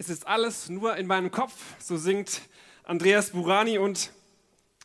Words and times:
Es 0.00 0.10
ist 0.10 0.28
alles 0.28 0.68
nur 0.68 0.96
in 0.96 1.08
meinem 1.08 1.32
Kopf, 1.32 1.52
so 1.80 1.96
singt 1.96 2.42
Andreas 2.84 3.30
Burani. 3.30 3.78
Und 3.78 4.12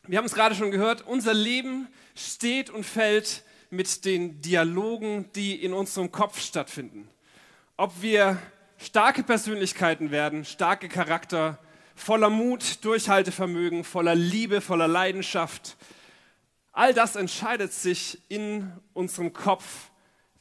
wir 0.07 0.17
haben 0.17 0.25
es 0.25 0.33
gerade 0.33 0.55
schon 0.55 0.71
gehört, 0.71 1.05
unser 1.05 1.35
Leben 1.35 1.87
steht 2.15 2.71
und 2.71 2.83
fällt 2.83 3.43
mit 3.69 4.05
den 4.05 4.41
Dialogen, 4.41 5.31
die 5.33 5.63
in 5.63 5.71
unserem 5.71 6.11
Kopf 6.11 6.41
stattfinden. 6.41 7.07
Ob 7.77 8.01
wir 8.01 8.39
starke 8.79 9.21
Persönlichkeiten 9.21 10.09
werden, 10.09 10.45
starke 10.45 10.89
Charakter, 10.89 11.59
voller 11.93 12.31
Mut, 12.31 12.83
Durchhaltevermögen, 12.83 13.83
voller 13.83 14.15
Liebe, 14.15 14.61
voller 14.61 14.87
Leidenschaft. 14.87 15.77
All 16.71 16.91
das 16.91 17.15
entscheidet 17.15 17.71
sich 17.71 18.19
in 18.29 18.73
unserem 18.93 19.31
Kopf. 19.31 19.91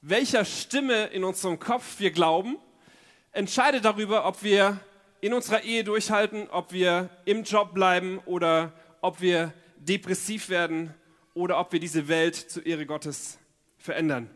Welcher 0.01 0.47
Stimme 0.47 1.09
in 1.09 1.25
unserem 1.25 1.59
Kopf 1.59 2.01
wir 2.01 2.11
glauben 2.11 2.57
entscheidet 3.33 3.85
darüber, 3.85 4.27
ob 4.27 4.43
wir 4.43 4.79
in 5.21 5.33
unserer 5.33 5.63
Ehe 5.63 5.85
durchhalten, 5.85 6.49
ob 6.51 6.73
wir 6.73 7.09
im 7.25 7.45
Job 7.45 7.75
bleiben 7.75 8.21
oder 8.27 8.73
ob 9.01 9.21
wir 9.21 9.53
depressiv 9.77 10.49
werden 10.49 10.95
oder 11.35 11.59
ob 11.59 11.73
wir 11.73 11.81
diese 11.81 12.09
Welt 12.09 12.37
zur 12.37 12.67
Ehre 12.67 12.87
Gottes 12.87 13.39
verändern. 13.79 14.31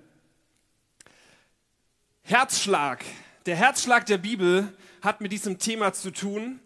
Herzschlag. 2.22 3.04
Der 3.44 3.54
Herzschlag 3.54 4.06
der 4.06 4.18
Bibel 4.18 4.72
hat 5.02 5.20
mit 5.20 5.30
diesem 5.30 5.58
Thema 5.58 5.92
zu 5.92 6.10
tun. 6.10 6.58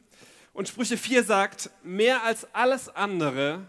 Und 0.53 0.69
Sprüche 0.69 0.97
4 0.97 1.25
sagt, 1.25 1.71
mehr 1.83 2.25
als 2.25 2.55
alles 2.55 2.89
andere, 2.89 3.69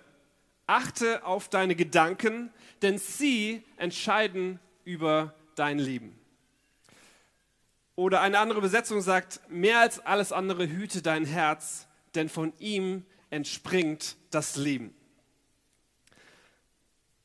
achte 0.68 1.26
auf 1.26 1.50
deine 1.50 1.76
Gedanken, 1.76 2.52
denn 2.82 2.98
sie 2.98 3.64
entscheiden 3.78 4.60
über 4.86 5.34
dein 5.56 5.80
Leben. 5.80 6.21
Oder 8.02 8.22
eine 8.22 8.40
andere 8.40 8.58
Übersetzung 8.58 9.00
sagt, 9.02 9.42
mehr 9.48 9.80
als 9.80 10.04
alles 10.04 10.32
andere 10.32 10.68
hüte 10.68 11.04
dein 11.04 11.24
Herz, 11.24 11.86
denn 12.16 12.30
von 12.30 12.52
ihm 12.58 13.06
entspringt 13.30 14.16
das 14.32 14.56
Leben. 14.56 14.96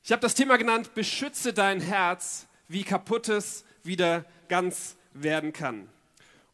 Ich 0.05 0.13
habe 0.13 0.21
das 0.21 0.35
Thema 0.35 0.59
genannt, 0.59 0.93
beschütze 0.93 1.55
dein 1.55 1.81
Herz, 1.81 2.47
wie 2.69 2.85
kaputtes 2.85 3.65
wieder 3.85 4.27
ganz 4.49 4.97
werden 5.15 5.55
kann. 5.55 5.89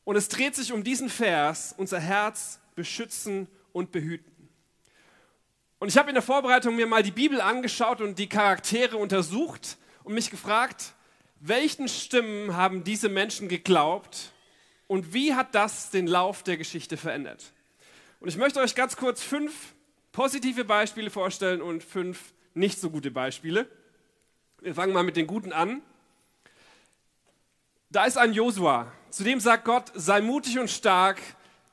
Und 0.05 0.15
es 0.15 0.29
dreht 0.29 0.55
sich 0.55 0.73
um 0.73 0.85
diesen 0.85 1.09
Vers, 1.09 1.75
unser 1.77 1.99
Herz 1.99 2.61
beschützen 2.77 3.49
und 3.73 3.91
behüten. 3.91 4.49
Und 5.81 5.89
ich 5.89 5.99
habe 5.99 6.11
in 6.11 6.15
der 6.15 6.23
Vorbereitung 6.23 6.77
mir 6.77 6.87
mal 6.87 7.03
die 7.03 7.11
Bibel 7.11 7.41
angeschaut 7.41 8.01
und 8.01 8.21
die 8.21 8.29
Charaktere 8.29 8.99
untersucht 8.99 9.79
und 10.05 10.15
mich 10.15 10.31
gefragt, 10.31 10.95
welchen 11.45 11.89
Stimmen 11.89 12.57
haben 12.57 12.85
diese 12.85 13.09
Menschen 13.09 13.49
geglaubt 13.49 14.33
und 14.87 15.13
wie 15.13 15.35
hat 15.35 15.55
das 15.55 15.91
den 15.91 16.07
Lauf 16.07 16.45
der 16.45 16.57
Geschichte 16.57 16.97
verändert? 16.97 17.53
Und 18.21 18.29
ich 18.29 18.37
möchte 18.37 18.61
euch 18.61 18.77
ganz 18.77 18.97
kurz 18.97 19.23
fünf 19.23 19.75
positive 20.13 20.65
Beispiele 20.65 21.11
vorstellen 21.11 21.61
und 21.61 21.83
fünf 21.83 22.33
nicht 22.55 22.81
so 22.81 22.91
gute 22.91 23.11
Beispiele. 23.11 23.69
Wir 24.61 24.75
fangen 24.75 24.93
mal 24.93 25.03
mit 25.03 25.17
den 25.17 25.27
guten 25.27 25.53
an. 25.53 25.83
Da 27.91 28.05
ist 28.05 28.19
ein 28.19 28.33
Josua, 28.33 28.93
zu 29.11 29.25
dem 29.25 29.41
sagt 29.41 29.65
Gott, 29.65 29.91
sei 29.95 30.21
mutig 30.21 30.61
und 30.61 30.71
stark, 30.71 31.21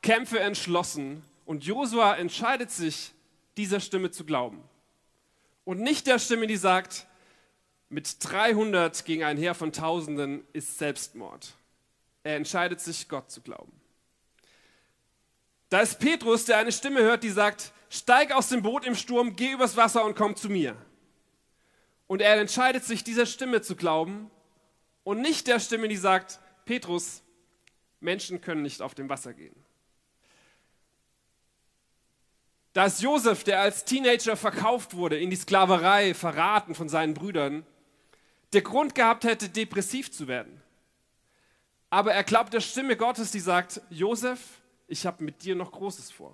kämpfe 0.01 0.39
entschlossen. 0.39 1.21
Und 1.45 1.63
Josua 1.63 2.15
entscheidet 2.15 2.71
sich, 2.71 3.13
dieser 3.55 3.79
Stimme 3.79 4.09
zu 4.09 4.25
glauben. 4.25 4.63
Und 5.63 5.79
nicht 5.79 6.07
der 6.07 6.17
Stimme, 6.17 6.47
die 6.47 6.57
sagt, 6.57 7.05
mit 7.89 8.17
300 8.19 9.03
gegen 9.05 9.23
ein 9.23 9.37
Heer 9.37 9.55
von 9.55 9.71
Tausenden 9.71 10.45
ist 10.53 10.77
Selbstmord. 10.77 11.53
Er 12.23 12.35
entscheidet 12.35 12.79
sich, 12.79 13.09
Gott 13.09 13.31
zu 13.31 13.41
glauben. 13.41 13.71
Da 15.69 15.81
ist 15.81 15.99
Petrus, 15.99 16.45
der 16.45 16.57
eine 16.57 16.71
Stimme 16.71 17.01
hört, 17.01 17.23
die 17.23 17.29
sagt, 17.29 17.71
steig 17.89 18.31
aus 18.31 18.49
dem 18.49 18.61
Boot 18.61 18.85
im 18.85 18.95
Sturm, 18.95 19.35
geh 19.35 19.51
übers 19.51 19.75
Wasser 19.77 20.03
und 20.05 20.15
komm 20.15 20.35
zu 20.35 20.49
mir. 20.49 20.75
Und 22.07 22.21
er 22.21 22.39
entscheidet 22.39 22.85
sich, 22.85 23.03
dieser 23.03 23.25
Stimme 23.25 23.61
zu 23.61 23.75
glauben 23.75 24.31
und 25.03 25.21
nicht 25.21 25.47
der 25.47 25.59
Stimme, 25.59 25.87
die 25.87 25.97
sagt, 25.97 26.39
Petrus, 26.65 27.21
Menschen 27.99 28.41
können 28.41 28.61
nicht 28.61 28.81
auf 28.81 28.95
dem 28.95 29.09
Wasser 29.09 29.33
gehen. 29.33 29.55
Da 32.73 32.85
ist 32.85 33.01
Josef, 33.01 33.43
der 33.43 33.61
als 33.61 33.85
Teenager 33.85 34.37
verkauft 34.37 34.95
wurde, 34.95 35.17
in 35.19 35.29
die 35.29 35.35
Sklaverei, 35.35 36.13
verraten 36.13 36.75
von 36.75 36.87
seinen 36.87 37.13
Brüdern 37.13 37.65
der 38.53 38.61
Grund 38.61 38.95
gehabt 38.95 39.23
hätte, 39.23 39.49
depressiv 39.49 40.11
zu 40.11 40.27
werden. 40.27 40.61
Aber 41.89 42.13
er 42.13 42.23
glaubt 42.23 42.53
der 42.53 42.61
Stimme 42.61 42.95
Gottes, 42.95 43.31
die 43.31 43.39
sagt, 43.39 43.81
Josef, 43.89 44.39
ich 44.87 45.05
habe 45.05 45.23
mit 45.23 45.43
dir 45.43 45.55
noch 45.55 45.71
Großes 45.71 46.11
vor. 46.11 46.33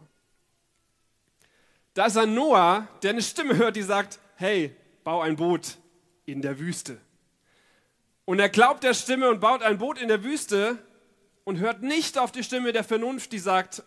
Da 1.94 2.08
ist 2.08 2.18
ein 2.18 2.34
Noah, 2.34 2.88
der 3.04 3.12
eine 3.12 3.22
Stimme 3.22 3.56
hört, 3.56 3.76
die 3.76 3.82
sagt, 3.82 4.20
hey, 4.36 4.76
bau 5.04 5.22
ein 5.22 5.38
Boot 5.38 5.78
in 6.26 6.42
der 6.42 6.60
Wüste. 6.60 7.00
Und 8.26 8.40
er 8.40 8.50
glaubt 8.50 8.84
der 8.84 8.94
Stimme 8.94 9.30
und 9.30 9.40
baut 9.40 9.62
ein 9.62 9.78
Boot 9.78 10.02
in 10.02 10.08
der 10.08 10.24
Wüste 10.24 10.78
und 11.44 11.60
hört 11.60 11.84
nicht 11.84 12.18
auf 12.18 12.32
die 12.32 12.44
Stimme 12.44 12.74
der 12.74 12.84
Vernunft, 12.84 13.32
die 13.32 13.40
sagt, 13.40 13.84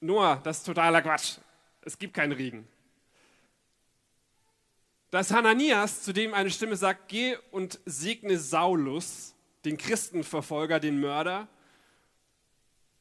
Noah, 0.00 0.40
das 0.44 0.58
ist 0.58 0.64
totaler 0.64 1.02
Quatsch. 1.02 1.38
Es 1.82 1.98
gibt 1.98 2.14
keinen 2.14 2.32
Regen. 2.32 2.68
Da 5.10 5.20
ist 5.20 5.32
Hananias, 5.32 6.02
zu 6.02 6.12
dem 6.12 6.34
eine 6.34 6.50
Stimme 6.50 6.76
sagt, 6.76 7.08
geh 7.08 7.36
und 7.50 7.80
segne 7.86 8.38
Saulus, 8.38 9.34
den 9.64 9.78
Christenverfolger, 9.78 10.80
den 10.80 11.00
Mörder. 11.00 11.48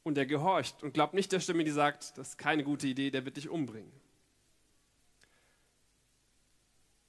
Und 0.03 0.17
er 0.17 0.25
gehorcht 0.25 0.83
und 0.83 0.93
glaubt 0.93 1.13
nicht 1.13 1.33
der 1.33 1.41
Stimme, 1.41 1.65
die 1.65 1.71
sagt, 1.71 2.17
das 2.17 2.29
ist 2.29 2.37
keine 2.37 2.63
gute 2.63 2.87
Idee, 2.87 3.11
der 3.11 3.25
wird 3.25 3.35
dich 3.35 3.49
umbringen. 3.49 3.91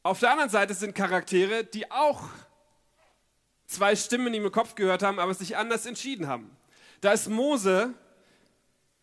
Auf 0.02 0.18
der 0.18 0.32
anderen 0.32 0.50
Seite 0.50 0.74
sind 0.74 0.96
Charaktere, 0.96 1.62
die 1.62 1.90
auch 1.92 2.28
zwei 3.66 3.94
Stimmen 3.94 4.34
im 4.34 4.50
Kopf 4.50 4.74
gehört 4.74 5.04
haben, 5.04 5.20
aber 5.20 5.32
sich 5.34 5.56
anders 5.56 5.86
entschieden 5.86 6.26
haben. 6.26 6.50
Da 7.00 7.12
ist 7.12 7.28
Mose, 7.28 7.94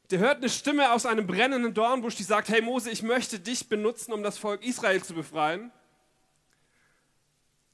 der 0.09 0.19
hört 0.19 0.37
eine 0.37 0.49
Stimme 0.49 0.91
aus 0.91 1.05
einem 1.05 1.25
brennenden 1.25 1.73
Dornbusch, 1.73 2.15
die 2.15 2.23
sagt, 2.23 2.49
hey 2.49 2.61
Mose, 2.61 2.89
ich 2.89 3.01
möchte 3.01 3.39
dich 3.39 3.69
benutzen, 3.69 4.11
um 4.11 4.23
das 4.23 4.37
Volk 4.37 4.65
Israel 4.65 5.01
zu 5.01 5.13
befreien. 5.13 5.71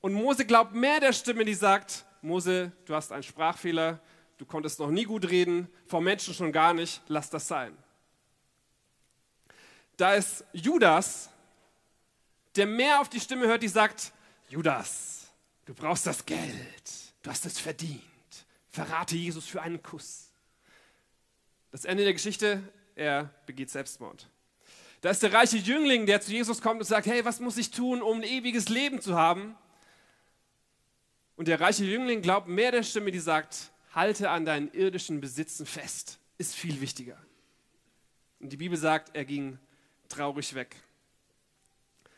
Und 0.01 0.13
Mose 0.13 0.45
glaubt 0.45 0.73
mehr 0.73 0.99
der 0.99 1.13
Stimme, 1.13 1.45
die 1.45 1.53
sagt, 1.53 2.05
Mose, 2.21 2.71
du 2.85 2.95
hast 2.95 3.11
einen 3.11 3.23
Sprachfehler, 3.23 3.99
du 4.37 4.45
konntest 4.45 4.79
noch 4.79 4.89
nie 4.89 5.03
gut 5.03 5.29
reden, 5.29 5.69
vor 5.85 6.01
Menschen 6.01 6.33
schon 6.33 6.51
gar 6.51 6.73
nicht, 6.73 7.01
lass 7.07 7.29
das 7.29 7.47
sein. 7.47 7.77
Da 9.97 10.15
ist 10.15 10.43
Judas, 10.53 11.29
der 12.55 12.65
mehr 12.65 12.99
auf 12.99 13.09
die 13.09 13.19
Stimme 13.19 13.47
hört, 13.47 13.61
die 13.61 13.67
sagt, 13.67 14.11
Judas, 14.49 15.31
du 15.65 15.73
brauchst 15.73 16.07
das 16.07 16.25
Geld, 16.25 16.91
du 17.21 17.29
hast 17.29 17.45
es 17.45 17.59
verdient, 17.59 18.01
verrate 18.69 19.15
Jesus 19.15 19.45
für 19.45 19.61
einen 19.61 19.83
Kuss. 19.83 20.31
Das 21.71 21.85
Ende 21.85 22.03
der 22.03 22.13
Geschichte, 22.13 22.61
er 22.95 23.29
begeht 23.45 23.69
Selbstmord. 23.69 24.27
Da 25.01 25.09
ist 25.09 25.23
der 25.23 25.33
reiche 25.33 25.57
Jüngling, 25.57 26.05
der 26.05 26.21
zu 26.21 26.31
Jesus 26.31 26.61
kommt 26.61 26.79
und 26.79 26.85
sagt, 26.85 27.07
hey, 27.07 27.23
was 27.23 27.39
muss 27.39 27.57
ich 27.57 27.71
tun, 27.71 28.01
um 28.01 28.17
ein 28.17 28.23
ewiges 28.23 28.69
Leben 28.69 29.01
zu 29.01 29.15
haben? 29.15 29.55
Und 31.41 31.47
der 31.47 31.59
reiche 31.59 31.85
Jüngling 31.85 32.21
glaubt 32.21 32.47
mehr 32.47 32.71
der 32.71 32.83
Stimme, 32.83 33.09
die 33.09 33.17
sagt, 33.17 33.71
halte 33.95 34.29
an 34.29 34.45
deinen 34.45 34.71
irdischen 34.73 35.21
Besitzen 35.21 35.65
fest, 35.65 36.19
ist 36.37 36.53
viel 36.53 36.81
wichtiger. 36.81 37.17
Und 38.39 38.53
die 38.53 38.57
Bibel 38.57 38.77
sagt, 38.77 39.15
er 39.15 39.25
ging 39.25 39.57
traurig 40.07 40.53
weg. 40.53 40.75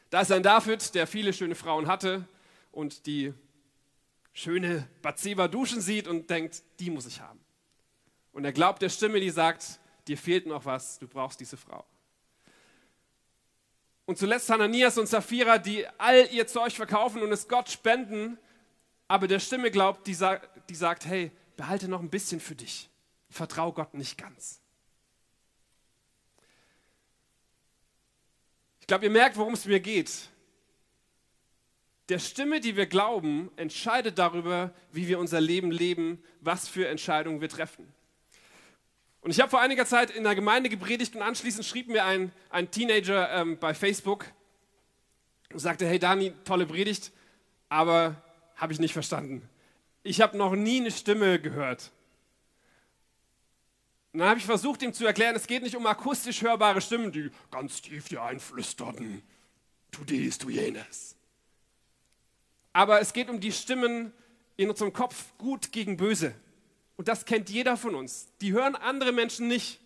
Da 0.09 0.19
ist 0.19 0.31
ein 0.33 0.44
David, 0.44 0.94
der 0.94 1.07
viele 1.07 1.31
schöne 1.31 1.56
Frauen 1.56 1.88
hatte 1.88 2.28
und 2.73 3.06
die 3.06 3.33
schöne 4.33 4.89
Bathseba 5.01 5.47
duschen 5.47 5.79
sieht 5.79 6.09
und 6.09 6.30
denkt, 6.30 6.62
die 6.81 6.89
muss 6.89 7.06
ich 7.06 7.21
haben. 7.21 7.39
Und 8.33 8.44
er 8.44 8.51
glaubt 8.51 8.81
der 8.81 8.89
Stimme, 8.89 9.21
die 9.21 9.30
sagt, 9.30 9.80
dir 10.09 10.18
fehlt 10.18 10.47
noch 10.47 10.65
was, 10.65 11.00
du 11.00 11.07
brauchst 11.07 11.39
diese 11.39 11.56
Frau. 11.56 11.86
Und 14.06 14.18
zuletzt 14.18 14.50
Hananias 14.50 14.97
und 14.97 15.07
Sapphira, 15.07 15.59
die 15.59 15.88
all 15.97 16.27
ihr 16.33 16.45
Zeug 16.45 16.74
verkaufen 16.74 17.21
und 17.21 17.31
es 17.31 17.47
Gott 17.47 17.69
spenden 17.69 18.38
aber 19.07 19.27
der 19.27 19.39
Stimme 19.39 19.71
glaubt, 19.71 20.07
die, 20.07 20.13
sa 20.13 20.41
die 20.69 20.75
sagt, 20.75 21.05
hey, 21.05 21.31
behalte 21.55 21.88
noch 21.88 22.01
ein 22.01 22.09
bisschen 22.09 22.39
für 22.39 22.55
dich. 22.55 22.89
Vertrau 23.29 23.71
Gott 23.71 23.94
nicht 23.94 24.17
ganz. 24.17 24.61
Ich 28.79 28.88
glaube, 28.88 29.05
ihr 29.05 29.11
merkt, 29.11 29.38
worum 29.38 29.53
es 29.53 29.65
mir 29.65 29.79
geht. 29.79 30.29
Der 32.09 32.19
Stimme, 32.19 32.59
die 32.59 32.75
wir 32.75 32.85
glauben, 32.85 33.50
entscheidet 33.55 34.19
darüber, 34.19 34.73
wie 34.91 35.07
wir 35.07 35.19
unser 35.19 35.39
Leben 35.39 35.71
leben, 35.71 36.21
was 36.41 36.67
für 36.67 36.88
Entscheidungen 36.88 37.39
wir 37.39 37.47
treffen. 37.47 37.88
Und 39.21 39.31
ich 39.31 39.39
habe 39.39 39.49
vor 39.49 39.61
einiger 39.61 39.85
Zeit 39.85 40.11
in 40.11 40.23
der 40.23 40.35
Gemeinde 40.35 40.69
gepredigt 40.69 41.15
und 41.15 41.21
anschließend 41.21 41.65
schrieb 41.65 41.88
mir 41.88 42.03
ein, 42.03 42.33
ein 42.49 42.69
Teenager 42.71 43.31
ähm, 43.31 43.57
bei 43.57 43.73
Facebook 43.73 44.25
und 45.53 45.59
sagte, 45.59 45.88
hey 45.88 45.97
Dani, 45.97 46.33
tolle 46.44 46.65
Predigt, 46.65 47.13
aber 47.69 48.21
habe 48.63 48.71
ich 48.71 48.80
nicht 48.80 48.94
verstanden. 48.94 49.42
Ich 50.04 50.21
habe 50.21 50.38
noch 50.38 50.56
nie 50.56 50.80
eine 50.80 50.89
Stimme 50.89 51.38
gehört. 51.38 51.92
Und 54.13 54.21
dann 54.21 54.30
habe 54.30 54.39
ich 54.39 54.45
versucht, 54.45 54.81
ihm 54.83 54.94
zu 54.94 55.06
erklären, 55.06 55.36
es 55.36 55.48
geht 55.48 55.63
nicht 55.63 55.75
um 55.75 55.86
akustisch 55.86 56.42
hörbare 56.42 56.80
Stimmen, 56.80 57.12
die 57.12 57.30
ganz 57.51 57.81
tief 57.81 58.07
dir 58.07 58.24
einflüsterten. 58.24 59.21
Tu 59.92 60.06
dies, 60.06 60.38
tu 60.38 60.50
jenes. 60.50 61.18
Aber 62.71 63.01
es 63.01 63.12
geht 63.12 63.30
um 63.30 63.42
die 63.42 63.51
Stimmen 63.51 64.13
in 64.56 64.69
unserem 64.69 64.94
Kopf, 64.94 65.38
gut 65.38 65.74
gegen 65.74 65.98
böse. 65.98 66.33
Und 66.95 67.09
das 67.09 67.25
kennt 67.25 67.50
jeder 67.50 67.75
von 67.75 67.95
uns. 67.95 68.30
Die 68.39 68.54
hören 68.54 68.77
andere 68.77 69.12
Menschen 69.12 69.50
nicht, 69.50 69.81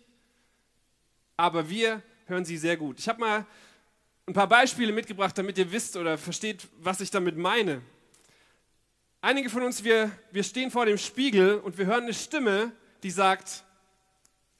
aber 1.36 1.68
wir 1.68 2.00
hören 2.26 2.44
sie 2.44 2.56
sehr 2.56 2.76
gut. 2.76 3.00
Ich 3.00 3.08
habe 3.08 3.18
mal 3.18 3.44
ein 4.26 4.34
paar 4.34 4.48
Beispiele 4.48 4.92
mitgebracht, 4.92 5.36
damit 5.36 5.58
ihr 5.58 5.72
wisst 5.72 5.96
oder 5.96 6.16
versteht, 6.16 6.68
was 6.78 7.00
ich 7.00 7.10
damit 7.10 7.36
meine. 7.36 7.82
Einige 9.20 9.50
von 9.50 9.62
uns, 9.62 9.82
wir, 9.82 10.12
wir 10.30 10.44
stehen 10.44 10.70
vor 10.70 10.86
dem 10.86 10.96
Spiegel 10.96 11.58
und 11.58 11.76
wir 11.76 11.86
hören 11.86 12.04
eine 12.04 12.14
Stimme, 12.14 12.70
die 13.02 13.10
sagt, 13.10 13.64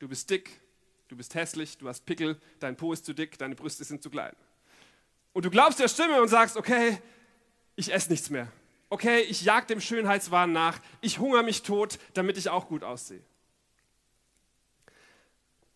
du 0.01 0.09
bist 0.09 0.29
dick, 0.31 0.61
du 1.07 1.17
bist 1.17 1.37
hässlich, 1.37 1.79
du 1.79 1.89
hast 1.89 2.05
Pickel, 2.07 2.41
dein 2.59 2.77
Po 2.77 2.93
ist 2.93 3.07
zu 3.07 3.15
dick, 3.15 3.39
deine 3.39 3.55
Brüste 3.55 3.85
sind 3.85 4.03
zu 4.03 4.11
klein. 4.11 4.35
Und 5.33 5.45
du 5.45 5.51
glaubst 5.51 5.79
der 5.79 5.87
Stimme 5.87 6.21
und 6.21 6.27
sagst, 6.27 6.57
okay, 6.57 6.99
ich 7.77 7.93
esse 7.93 8.11
nichts 8.11 8.31
mehr. 8.31 8.51
Okay, 8.91 9.21
ich 9.21 9.43
jag 9.43 9.69
dem 9.69 9.81
Schönheitswahn 9.81 10.51
nach, 10.51 10.81
ich 11.03 11.21
hungere 11.21 11.45
mich 11.45 11.63
tot, 11.63 12.01
damit 12.15 12.37
ich 12.37 12.49
auch 12.49 12.67
gut 12.67 12.83
aussehe. 12.83 13.23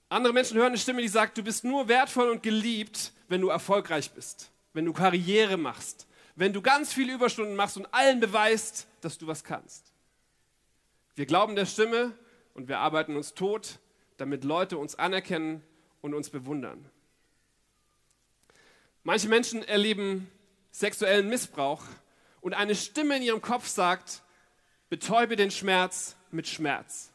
Andere 0.08 0.32
Menschen 0.32 0.58
hören 0.58 0.68
eine 0.68 0.78
Stimme, 0.78 1.02
die 1.02 1.08
sagt, 1.08 1.38
du 1.38 1.44
bist 1.44 1.62
nur 1.62 1.86
wertvoll 1.86 2.30
und 2.30 2.42
geliebt, 2.42 3.12
wenn 3.28 3.40
du 3.40 3.48
erfolgreich 3.48 4.10
bist, 4.10 4.50
wenn 4.72 4.84
du 4.84 4.92
Karriere 4.92 5.56
machst, 5.56 6.08
wenn 6.34 6.52
du 6.52 6.62
ganz 6.62 6.92
viele 6.92 7.14
Überstunden 7.14 7.56
machst 7.56 7.76
und 7.76 7.92
allen 7.92 8.20
beweist, 8.20 8.86
dass 9.00 9.18
du 9.18 9.26
was 9.26 9.44
kannst. 9.44 9.92
Wir 11.14 11.26
glauben 11.26 11.56
der 11.56 11.66
Stimme 11.66 12.12
und 12.54 12.68
wir 12.68 12.78
arbeiten 12.78 13.16
uns 13.16 13.34
tot, 13.34 13.78
damit 14.16 14.44
Leute 14.44 14.78
uns 14.78 14.94
anerkennen 14.94 15.62
und 16.00 16.14
uns 16.14 16.30
bewundern. 16.30 16.88
Manche 19.02 19.28
Menschen 19.28 19.62
erleben 19.62 20.30
sexuellen 20.70 21.28
Missbrauch 21.28 21.82
und 22.40 22.54
eine 22.54 22.74
Stimme 22.74 23.16
in 23.16 23.22
ihrem 23.22 23.42
Kopf 23.42 23.66
sagt, 23.66 24.22
betäube 24.88 25.36
den 25.36 25.50
Schmerz 25.50 26.16
mit 26.30 26.46
Schmerz. 26.46 27.10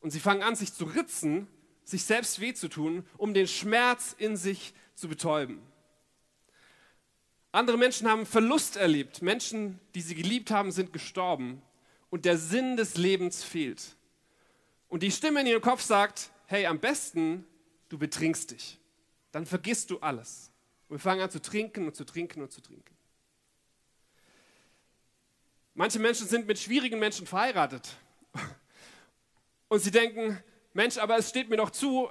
Und 0.00 0.10
sie 0.10 0.20
fangen 0.20 0.42
an, 0.42 0.54
sich 0.54 0.72
zu 0.72 0.84
ritzen 0.84 1.48
sich 1.88 2.04
selbst 2.04 2.38
weh 2.40 2.52
zu 2.52 2.68
tun, 2.68 3.04
um 3.16 3.32
den 3.32 3.46
Schmerz 3.46 4.14
in 4.18 4.36
sich 4.36 4.74
zu 4.94 5.08
betäuben. 5.08 5.62
Andere 7.58 7.76
Menschen 7.76 8.08
haben 8.08 8.24
Verlust 8.24 8.76
erlebt. 8.76 9.20
Menschen, 9.20 9.80
die 9.96 10.00
sie 10.00 10.14
geliebt 10.14 10.52
haben, 10.52 10.70
sind 10.70 10.92
gestorben 10.92 11.60
und 12.08 12.24
der 12.24 12.38
Sinn 12.38 12.76
des 12.76 12.96
Lebens 12.96 13.42
fehlt. 13.42 13.96
Und 14.88 15.02
die 15.02 15.10
Stimme 15.10 15.40
in 15.40 15.48
ihrem 15.48 15.60
Kopf 15.60 15.82
sagt, 15.82 16.30
hey, 16.46 16.66
am 16.66 16.78
besten, 16.78 17.44
du 17.88 17.98
betrinkst 17.98 18.52
dich. 18.52 18.78
Dann 19.32 19.44
vergisst 19.44 19.90
du 19.90 19.98
alles. 19.98 20.52
Und 20.88 20.98
wir 20.98 21.00
fangen 21.00 21.20
an 21.20 21.32
zu 21.32 21.42
trinken 21.42 21.86
und 21.86 21.96
zu 21.96 22.04
trinken 22.04 22.42
und 22.42 22.52
zu 22.52 22.60
trinken. 22.60 22.96
Manche 25.74 25.98
Menschen 25.98 26.28
sind 26.28 26.46
mit 26.46 26.60
schwierigen 26.60 27.00
Menschen 27.00 27.26
verheiratet. 27.26 27.88
Und 29.66 29.80
sie 29.80 29.90
denken, 29.90 30.40
Mensch, 30.74 30.96
aber 30.96 31.18
es 31.18 31.28
steht 31.28 31.50
mir 31.50 31.56
doch 31.56 31.70
zu, 31.70 32.08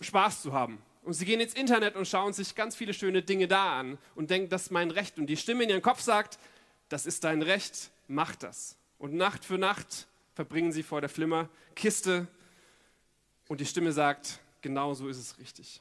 Spaß 0.00 0.40
zu 0.40 0.54
haben. 0.54 0.82
Und 1.06 1.12
sie 1.12 1.24
gehen 1.24 1.38
ins 1.38 1.54
Internet 1.54 1.94
und 1.94 2.08
schauen 2.08 2.32
sich 2.32 2.56
ganz 2.56 2.74
viele 2.74 2.92
schöne 2.92 3.22
Dinge 3.22 3.46
da 3.46 3.78
an 3.78 3.96
und 4.16 4.28
denken, 4.28 4.48
das 4.48 4.62
ist 4.62 4.70
mein 4.72 4.90
Recht. 4.90 5.18
Und 5.20 5.26
die 5.28 5.36
Stimme 5.36 5.62
in 5.62 5.70
ihrem 5.70 5.80
Kopf 5.80 6.00
sagt, 6.00 6.36
das 6.88 7.06
ist 7.06 7.22
dein 7.22 7.42
Recht, 7.42 7.92
mach 8.08 8.34
das. 8.34 8.76
Und 8.98 9.14
Nacht 9.14 9.44
für 9.44 9.56
Nacht 9.56 10.08
verbringen 10.34 10.72
sie 10.72 10.82
vor 10.82 11.00
der 11.00 11.08
Flimmerkiste 11.08 12.26
und 13.46 13.60
die 13.60 13.66
Stimme 13.66 13.92
sagt, 13.92 14.40
genau 14.62 14.94
so 14.94 15.06
ist 15.06 15.18
es 15.18 15.38
richtig. 15.38 15.80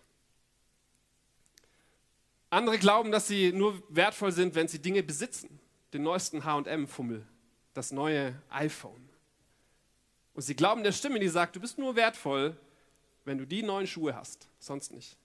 Andere 2.52 2.78
glauben, 2.78 3.12
dass 3.12 3.28
sie 3.28 3.52
nur 3.52 3.82
wertvoll 3.90 4.32
sind, 4.32 4.54
wenn 4.54 4.68
sie 4.68 4.78
Dinge 4.78 5.02
besitzen. 5.02 5.60
Den 5.92 6.04
neuesten 6.04 6.44
HM-Fummel, 6.44 7.26
das 7.74 7.92
neue 7.92 8.40
iPhone. 8.52 9.10
Und 10.36 10.44
sie 10.44 10.56
glauben 10.56 10.84
der 10.84 10.92
Stimme, 10.92 11.18
die 11.18 11.30
sagt, 11.30 11.56
du 11.56 11.60
bist 11.60 11.80
nur 11.80 11.96
wertvoll, 11.96 12.56
wenn 13.26 13.38
du 13.38 13.46
die 13.46 13.64
neuen 13.64 13.88
Schuhe 13.88 14.16
hast, 14.16 14.48
sonst 14.60 14.92
nicht. 14.92 15.18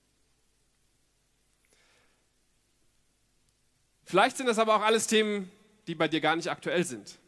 Vielleicht 4.05 4.37
sind 4.37 4.47
das 4.47 4.59
aber 4.59 4.75
auch 4.77 4.83
alles 4.83 5.07
Themen, 5.07 5.51
die 5.87 5.95
bei 5.95 6.09
dir 6.09 6.21
gar 6.21 6.35
nicht 6.35 6.51
aktuell 6.51 6.85
sind. 6.85 7.19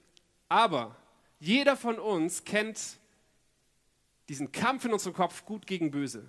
Aber 0.48 0.96
jeder 1.38 1.76
von 1.76 1.98
uns 1.98 2.44
kennt 2.44 2.98
diesen 4.28 4.50
Kampf 4.50 4.84
in 4.84 4.92
unserem 4.92 5.14
Kopf 5.14 5.44
gut 5.44 5.66
gegen 5.66 5.90
böse. 5.90 6.28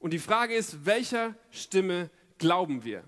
Und 0.00 0.12
die 0.12 0.18
Frage 0.18 0.54
ist, 0.54 0.84
welcher 0.84 1.34
Stimme 1.50 2.10
glauben 2.36 2.84
wir? 2.84 3.04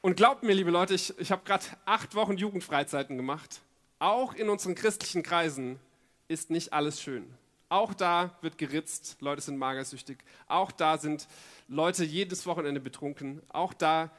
Und 0.00 0.16
glaubt 0.16 0.42
mir, 0.42 0.54
liebe 0.54 0.70
Leute, 0.70 0.94
ich, 0.94 1.18
ich 1.18 1.32
habe 1.32 1.42
gerade 1.44 1.64
acht 1.84 2.14
Wochen 2.14 2.36
Jugendfreizeiten 2.36 3.16
gemacht. 3.16 3.60
Auch 3.98 4.34
in 4.34 4.48
unseren 4.48 4.74
christlichen 4.74 5.22
Kreisen 5.22 5.80
ist 6.28 6.50
nicht 6.50 6.72
alles 6.72 7.00
schön. 7.00 7.32
Auch 7.72 7.94
da 7.94 8.36
wird 8.42 8.58
geritzt, 8.58 9.16
Leute 9.20 9.40
sind 9.40 9.56
magersüchtig. 9.56 10.18
Auch 10.46 10.70
da 10.70 10.98
sind 10.98 11.26
Leute 11.68 12.04
jedes 12.04 12.44
Wochenende 12.44 12.80
betrunken. 12.80 13.40
Auch 13.48 13.72
da, 13.72 14.10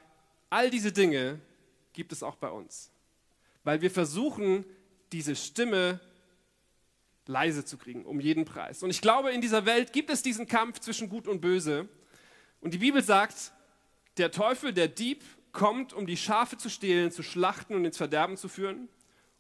all 0.50 0.72
diese 0.72 0.92
Dinge 0.92 1.40
gibt 1.94 2.12
es 2.14 2.24
auch 2.24 2.36
bei 2.36 2.50
uns. 2.50 2.90
Weil 3.64 3.84
wir 3.84 3.92
versuchen, 3.92 4.66
diese 5.12 5.36
Stimme 5.36 6.00
leise 7.28 7.64
zu 7.64 7.78
kriegen, 7.78 8.06
um 8.06 8.20
jeden 8.20 8.44
Preis. 8.44 8.82
Und 8.82 8.90
ich 8.90 9.02
glaube, 9.02 9.30
in 9.32 9.40
dieser 9.40 9.68
Welt 9.68 9.94
gibt 9.94 10.10
es 10.10 10.24
diesen 10.24 10.48
Kampf 10.48 10.80
zwischen 10.80 11.08
Gut 11.08 11.28
und 11.28 11.40
Böse. 11.40 11.88
Und 12.60 12.74
die 12.74 12.80
Bibel 12.80 13.04
sagt, 13.04 13.52
der 14.18 14.32
Teufel, 14.32 14.74
der 14.74 14.88
Dieb, 14.88 15.24
kommt, 15.52 15.94
um 15.94 16.08
die 16.08 16.18
Schafe 16.18 16.58
zu 16.58 16.72
stehlen, 16.72 17.12
zu 17.12 17.22
schlachten 17.22 17.76
und 17.76 17.86
ins 17.86 17.98
Verderben 17.98 18.36
zu 18.36 18.50
führen. 18.50 18.90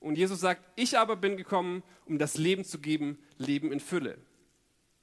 Und 0.03 0.17
Jesus 0.17 0.41
sagt, 0.41 0.61
ich 0.75 0.97
aber 0.97 1.15
bin 1.15 1.37
gekommen, 1.37 1.81
um 2.05 2.19
das 2.19 2.35
Leben 2.35 2.65
zu 2.65 2.79
geben, 2.79 3.17
Leben 3.37 3.71
in 3.71 3.79
Fülle. 3.79 4.17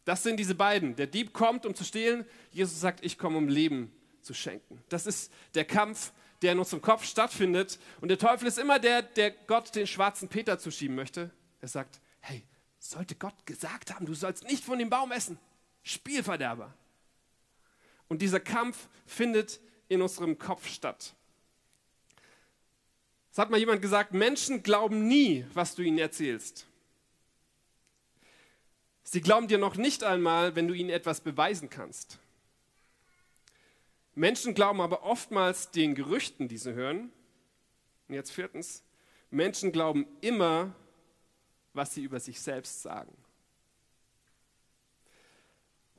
Das 0.04 0.22
sind 0.22 0.36
diese 0.36 0.54
beiden. 0.54 0.94
Der 0.94 1.06
Dieb 1.06 1.32
kommt, 1.32 1.64
um 1.64 1.74
zu 1.74 1.84
stehlen. 1.84 2.26
Jesus 2.50 2.78
sagt, 2.80 3.02
ich 3.02 3.16
komme, 3.16 3.38
um 3.38 3.48
Leben 3.48 3.92
zu 4.20 4.34
schenken. 4.34 4.82
Das 4.90 5.06
ist 5.06 5.32
der 5.54 5.64
Kampf, 5.64 6.12
der 6.42 6.52
in 6.52 6.58
unserem 6.58 6.82
Kopf 6.82 7.04
stattfindet. 7.04 7.78
Und 8.02 8.08
der 8.08 8.18
Teufel 8.18 8.46
ist 8.46 8.58
immer 8.58 8.78
der, 8.78 9.00
der 9.00 9.30
Gott 9.30 9.74
den 9.74 9.86
schwarzen 9.86 10.28
Peter 10.28 10.58
zuschieben 10.58 10.96
möchte. 10.96 11.30
Er 11.62 11.68
sagt, 11.68 11.98
hey, 12.20 12.44
sollte 12.78 13.14
Gott 13.14 13.46
gesagt 13.46 13.94
haben, 13.94 14.04
du 14.04 14.12
sollst 14.12 14.44
nicht 14.44 14.64
von 14.64 14.78
dem 14.78 14.90
Baum 14.90 15.12
essen. 15.12 15.38
Spielverderber. 15.82 16.74
Und 18.06 18.20
dieser 18.20 18.40
Kampf 18.40 18.88
findet 19.06 19.60
in 19.88 20.02
unserem 20.02 20.38
Kopf 20.38 20.66
statt. 20.68 21.14
Es 23.32 23.38
hat 23.38 23.50
mal 23.50 23.58
jemand 23.60 23.80
gesagt, 23.80 24.12
Menschen 24.12 24.62
glauben 24.62 25.06
nie, 25.06 25.44
was 25.54 25.74
du 25.74 25.82
ihnen 25.82 25.98
erzählst. 25.98 26.66
Sie 29.04 29.20
glauben 29.20 29.48
dir 29.48 29.58
noch 29.58 29.76
nicht 29.76 30.04
einmal, 30.04 30.56
wenn 30.56 30.68
du 30.68 30.74
ihnen 30.74 30.90
etwas 30.90 31.20
beweisen 31.20 31.70
kannst. 31.70 32.18
Menschen 34.14 34.54
glauben 34.54 34.80
aber 34.80 35.04
oftmals 35.04 35.70
den 35.70 35.94
Gerüchten, 35.94 36.48
die 36.48 36.58
sie 36.58 36.74
hören. 36.74 37.12
Und 38.08 38.14
jetzt 38.14 38.32
viertens, 38.32 38.82
Menschen 39.30 39.72
glauben 39.72 40.06
immer, 40.20 40.74
was 41.72 41.94
sie 41.94 42.02
über 42.02 42.18
sich 42.18 42.40
selbst 42.40 42.82
sagen. 42.82 43.16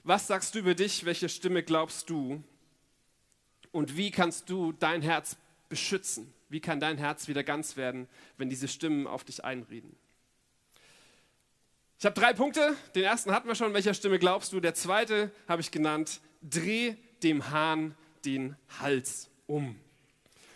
Was 0.03 0.27
sagst 0.27 0.55
du 0.55 0.59
über 0.59 0.75
dich? 0.75 1.05
Welche 1.05 1.29
Stimme 1.29 1.63
glaubst 1.63 2.09
du? 2.09 2.43
Und 3.71 3.95
wie 3.95 4.11
kannst 4.11 4.49
du 4.49 4.73
dein 4.73 5.01
Herz 5.01 5.37
beschützen? 5.69 6.33
Wie 6.51 6.59
kann 6.59 6.81
dein 6.81 6.97
Herz 6.97 7.29
wieder 7.29 7.45
ganz 7.45 7.77
werden, 7.77 8.09
wenn 8.37 8.49
diese 8.49 8.67
Stimmen 8.67 9.07
auf 9.07 9.23
dich 9.23 9.45
einreden? 9.45 9.95
Ich 11.97 12.05
habe 12.05 12.19
drei 12.19 12.33
Punkte. 12.33 12.75
Den 12.93 13.05
ersten 13.05 13.31
hatten 13.31 13.47
wir 13.47 13.55
schon. 13.55 13.73
Welcher 13.73 13.93
Stimme 13.93 14.19
glaubst 14.19 14.51
du? 14.51 14.59
Der 14.59 14.73
zweite 14.73 15.31
habe 15.47 15.61
ich 15.61 15.71
genannt. 15.71 16.19
Dreh 16.41 16.95
dem 17.23 17.51
Hahn 17.51 17.95
den 18.25 18.57
Hals 18.81 19.29
um. 19.47 19.79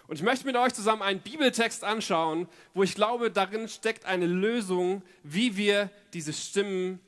Und 0.08 0.18
ich 0.18 0.22
möchte 0.22 0.46
mit 0.46 0.58
euch 0.58 0.74
zusammen 0.74 1.02
einen 1.02 1.22
Bibeltext 1.22 1.86
anschauen, 1.86 2.50
wo 2.74 2.84
ich 2.84 2.94
glaube, 2.94 3.32
darin 3.32 3.70
steckt 3.70 4.04
eine 4.04 4.26
Lösung, 4.26 5.02
wie 5.24 5.56
wir 5.56 5.90
diese 6.12 6.34
Stimmen 6.34 7.00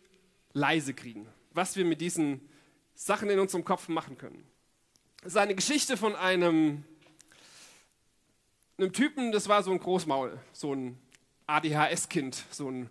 leise 0.53 0.94
kriegen. 0.94 1.27
Was 1.51 1.75
wir 1.75 1.84
mit 1.84 2.00
diesen 2.00 2.39
Sachen 2.96 3.29
in 3.29 3.39
unserem 3.39 3.65
Kopf 3.65 3.89
machen 3.89 4.17
können. 4.17 4.48
Es 5.24 5.34
ist 5.34 5.38
eine 5.38 5.56
Geschichte 5.56 5.98
von 5.98 6.15
einem 6.15 6.86
einem 8.77 8.93
Typen, 8.93 9.31
das 9.31 9.50
war 9.50 9.63
so 9.63 9.72
ein 9.72 9.79
Großmaul, 9.79 10.39
so 10.53 10.74
ein 10.74 10.98
ADHS-Kind, 11.48 12.43
so 12.51 12.69
ein, 12.69 12.89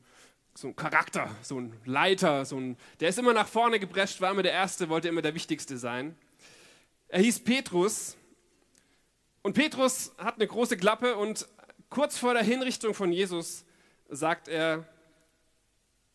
so 0.55 0.69
ein 0.69 0.77
Charakter, 0.77 1.31
so 1.43 1.61
ein 1.61 1.79
Leiter, 1.85 2.45
so 2.45 2.59
ein, 2.59 2.77
der 3.01 3.11
ist 3.11 3.19
immer 3.19 3.33
nach 3.33 3.47
vorne 3.47 3.79
geprescht, 3.79 4.21
war 4.21 4.31
immer 4.31 4.43
der 4.43 4.53
Erste, 4.53 4.89
wollte 4.89 5.09
immer 5.09 5.23
der 5.23 5.35
Wichtigste 5.35 5.79
sein. 5.79 6.17
Er 7.09 7.21
hieß 7.21 7.41
Petrus 7.41 8.17
und 9.43 9.53
Petrus 9.53 10.13
hat 10.19 10.37
eine 10.37 10.47
große 10.47 10.77
Klappe 10.77 11.17
und 11.17 11.47
kurz 11.89 12.19
vor 12.19 12.35
der 12.35 12.43
Hinrichtung 12.43 12.95
von 12.95 13.13
Jesus 13.13 13.65
sagt 14.09 14.49
er, 14.49 14.85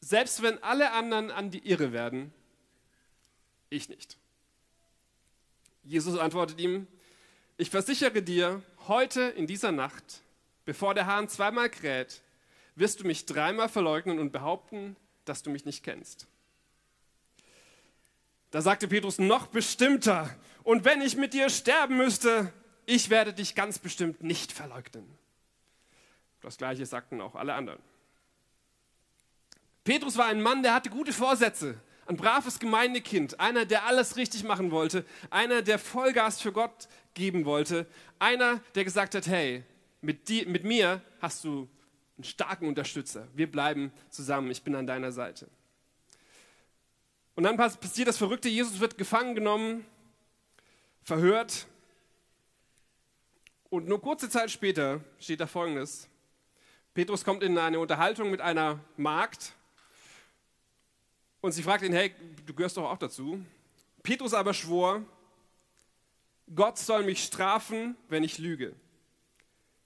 selbst 0.01 0.41
wenn 0.41 0.61
alle 0.63 0.91
anderen 0.91 1.31
an 1.31 1.51
die 1.51 1.65
Irre 1.65 1.93
werden, 1.93 2.33
ich 3.69 3.87
nicht. 3.87 4.17
Jesus 5.83 6.17
antwortet 6.19 6.59
ihm, 6.59 6.87
ich 7.57 7.69
versichere 7.69 8.21
dir, 8.21 8.61
heute 8.87 9.21
in 9.21 9.47
dieser 9.47 9.71
Nacht, 9.71 10.21
bevor 10.65 10.93
der 10.93 11.05
Hahn 11.05 11.29
zweimal 11.29 11.69
kräht, 11.69 12.21
wirst 12.75 12.99
du 12.99 13.07
mich 13.07 13.25
dreimal 13.25 13.69
verleugnen 13.69 14.19
und 14.19 14.31
behaupten, 14.31 14.95
dass 15.25 15.43
du 15.43 15.49
mich 15.49 15.65
nicht 15.65 15.83
kennst. 15.83 16.27
Da 18.51 18.61
sagte 18.61 18.87
Petrus 18.87 19.19
noch 19.19 19.47
bestimmter, 19.47 20.29
und 20.63 20.85
wenn 20.85 21.01
ich 21.01 21.15
mit 21.15 21.33
dir 21.33 21.49
sterben 21.49 21.97
müsste, 21.97 22.53
ich 22.85 23.09
werde 23.09 23.33
dich 23.33 23.55
ganz 23.55 23.79
bestimmt 23.79 24.21
nicht 24.23 24.51
verleugnen. 24.51 25.17
Das 26.41 26.57
gleiche 26.57 26.85
sagten 26.85 27.21
auch 27.21 27.35
alle 27.35 27.53
anderen. 27.53 27.79
Petrus 29.83 30.17
war 30.17 30.25
ein 30.25 30.41
Mann, 30.41 30.63
der 30.63 30.73
hatte 30.73 30.89
gute 30.89 31.13
Vorsätze, 31.13 31.79
ein 32.11 32.17
braves 32.17 32.59
Gemeindekind, 32.59 33.39
einer, 33.39 33.65
der 33.65 33.85
alles 33.85 34.17
richtig 34.17 34.43
machen 34.43 34.71
wollte, 34.71 35.05
einer, 35.29 35.61
der 35.61 35.79
Vollgas 35.79 36.41
für 36.41 36.51
Gott 36.51 36.89
geben 37.13 37.45
wollte, 37.45 37.87
einer, 38.19 38.59
der 38.75 38.83
gesagt 38.83 39.15
hat, 39.15 39.27
hey, 39.27 39.63
mit, 40.01 40.27
die, 40.27 40.45
mit 40.45 40.65
mir 40.65 41.01
hast 41.21 41.45
du 41.45 41.69
einen 42.17 42.25
starken 42.25 42.67
Unterstützer. 42.67 43.29
Wir 43.33 43.49
bleiben 43.49 43.93
zusammen, 44.09 44.51
ich 44.51 44.61
bin 44.61 44.75
an 44.75 44.85
deiner 44.87 45.13
Seite. 45.13 45.47
Und 47.35 47.45
dann 47.45 47.55
passiert 47.55 48.09
das 48.09 48.17
Verrückte, 48.17 48.49
Jesus 48.49 48.81
wird 48.81 48.97
gefangen 48.97 49.33
genommen, 49.33 49.85
verhört. 51.03 51.65
Und 53.69 53.87
nur 53.87 54.01
kurze 54.01 54.29
Zeit 54.29 54.51
später 54.51 54.99
steht 55.17 55.39
da 55.39 55.47
Folgendes. 55.47 56.09
Petrus 56.93 57.23
kommt 57.23 57.41
in 57.41 57.57
eine 57.57 57.79
Unterhaltung 57.79 58.31
mit 58.31 58.41
einer 58.41 58.81
Magd 58.97 59.53
und 61.41 61.51
sie 61.51 61.63
fragt 61.63 61.83
ihn, 61.83 61.93
hey, 61.93 62.13
du 62.45 62.53
gehörst 62.53 62.77
doch 62.77 62.89
auch 62.89 62.97
dazu. 62.97 63.43
Petrus 64.03 64.33
aber 64.33 64.53
schwor, 64.53 65.03
Gott 66.53 66.77
soll 66.77 67.03
mich 67.03 67.23
strafen, 67.23 67.95
wenn 68.09 68.23
ich 68.23 68.37
lüge. 68.37 68.75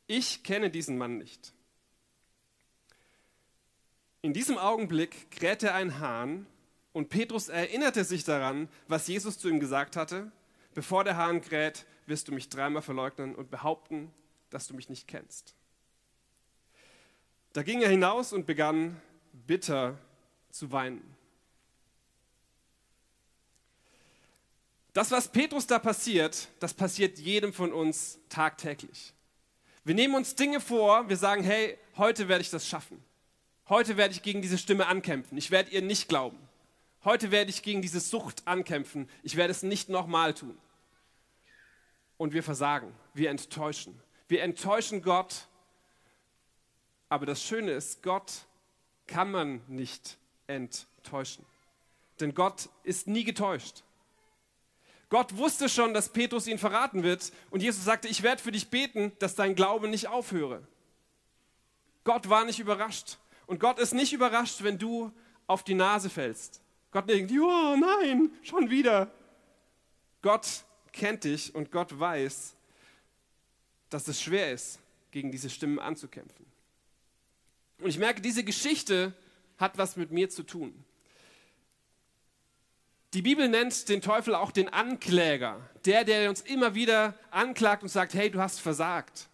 Ich 0.07 0.43
kenne 0.43 0.69
diesen 0.69 0.97
Mann 0.97 1.17
nicht. 1.17 1.53
In 4.21 4.33
diesem 4.33 4.57
Augenblick 4.57 5.29
krähte 5.31 5.73
ein 5.73 5.99
Hahn 5.99 6.47
und 6.93 7.09
Petrus 7.09 7.49
erinnerte 7.49 8.03
sich 8.03 8.23
daran, 8.23 8.69
was 8.87 9.07
Jesus 9.07 9.37
zu 9.37 9.49
ihm 9.49 9.59
gesagt 9.59 9.95
hatte. 9.95 10.31
Bevor 10.73 11.03
der 11.03 11.17
Hahn 11.17 11.41
kräht, 11.41 11.85
wirst 12.07 12.27
du 12.27 12.31
mich 12.31 12.49
dreimal 12.49 12.81
verleugnen 12.81 13.35
und 13.35 13.51
behaupten, 13.51 14.11
dass 14.49 14.67
du 14.67 14.73
mich 14.73 14.89
nicht 14.89 15.07
kennst. 15.07 15.55
Da 17.53 17.63
ging 17.63 17.81
er 17.81 17.89
hinaus 17.89 18.33
und 18.33 18.45
begann 18.45 18.99
bitter 19.31 19.97
zu 20.49 20.71
weinen. 20.71 21.14
Das, 24.95 25.11
was 25.11 25.27
Petrus 25.27 25.67
da 25.67 25.77
passiert, 25.77 26.47
das 26.61 26.73
passiert 26.73 27.19
jedem 27.19 27.51
von 27.51 27.73
uns 27.73 28.17
tagtäglich. 28.29 29.13
Wir 29.83 29.93
nehmen 29.93 30.15
uns 30.15 30.35
Dinge 30.35 30.61
vor, 30.61 31.09
wir 31.09 31.17
sagen, 31.17 31.43
hey, 31.43 31.77
heute 31.97 32.29
werde 32.29 32.41
ich 32.41 32.49
das 32.49 32.65
schaffen. 32.65 33.03
Heute 33.67 33.97
werde 33.97 34.13
ich 34.13 34.23
gegen 34.23 34.41
diese 34.41 34.57
Stimme 34.57 34.87
ankämpfen. 34.87 35.37
Ich 35.37 35.51
werde 35.51 35.71
ihr 35.71 35.81
nicht 35.81 36.07
glauben. 36.07 36.37
Heute 37.03 37.29
werde 37.29 37.49
ich 37.49 37.61
gegen 37.61 37.81
diese 37.81 37.99
Sucht 37.99 38.47
ankämpfen. 38.47 39.09
Ich 39.21 39.35
werde 39.35 39.51
es 39.51 39.63
nicht 39.63 39.89
nochmal 39.89 40.33
tun. 40.33 40.57
Und 42.15 42.31
wir 42.31 42.41
versagen. 42.41 42.95
Wir 43.13 43.31
enttäuschen. 43.31 44.01
Wir 44.29 44.43
enttäuschen 44.43 45.01
Gott. 45.01 45.49
Aber 47.09 47.25
das 47.25 47.43
Schöne 47.43 47.71
ist, 47.71 48.01
Gott 48.01 48.31
kann 49.07 49.29
man 49.29 49.61
nicht 49.67 50.17
enttäuschen. 50.47 51.45
Denn 52.21 52.33
Gott 52.33 52.69
ist 52.83 53.07
nie 53.07 53.25
getäuscht. 53.25 53.83
Gott 55.09 55.37
wusste 55.37 55.69
schon, 55.69 55.93
dass 55.93 56.09
Petrus 56.09 56.47
ihn 56.47 56.57
verraten 56.57 57.03
wird. 57.03 57.31
Und 57.51 57.61
Jesus 57.61 57.85
sagte, 57.85 58.07
ich 58.07 58.23
werde 58.23 58.41
für 58.41 58.51
dich 58.51 58.69
beten, 58.69 59.11
dass 59.19 59.35
dein 59.35 59.55
Glaube 59.55 59.87
nicht 59.87 60.07
aufhöre. 60.07 60.67
Gott 62.03 62.29
war 62.29 62.45
nicht 62.45 62.59
überrascht. 62.59 63.17
Und 63.47 63.59
Gott 63.59 63.79
ist 63.79 63.93
nicht 63.93 64.13
überrascht, 64.13 64.63
wenn 64.63 64.77
du 64.77 65.11
auf 65.47 65.63
die 65.63 65.75
Nase 65.75 66.09
fällst. 66.09 66.61
Gott 66.91 67.09
denkt, 67.09 67.31
ja, 67.31 67.75
nein, 67.75 68.31
schon 68.41 68.69
wieder. 68.69 69.11
Gott 70.21 70.63
kennt 70.91 71.23
dich 71.23 71.53
und 71.53 71.71
Gott 71.71 71.99
weiß, 71.99 72.55
dass 73.89 74.07
es 74.07 74.21
schwer 74.21 74.51
ist, 74.51 74.79
gegen 75.11 75.31
diese 75.31 75.49
Stimmen 75.49 75.79
anzukämpfen. 75.79 76.45
Und 77.79 77.89
ich 77.89 77.99
merke, 77.99 78.21
diese 78.21 78.43
Geschichte 78.43 79.13
hat 79.57 79.77
was 79.77 79.97
mit 79.97 80.11
mir 80.11 80.29
zu 80.29 80.43
tun. 80.43 80.83
Die 83.15 83.21
Bibel 83.21 83.47
nennt 83.47 83.87
den 83.87 84.01
Teufel 84.01 84.35
auch 84.35 84.51
den 84.51 84.67
Ankläger, 84.67 85.61
der, 85.85 86.03
der 86.03 86.29
uns 86.29 86.41
immer 86.41 86.75
wieder 86.75 87.13
anklagt 87.31 87.81
und 87.81 87.87
sagt, 87.87 88.13
hey, 88.13 88.29
du 88.29 88.41
hast 88.41 88.59
versagt. 88.59 89.29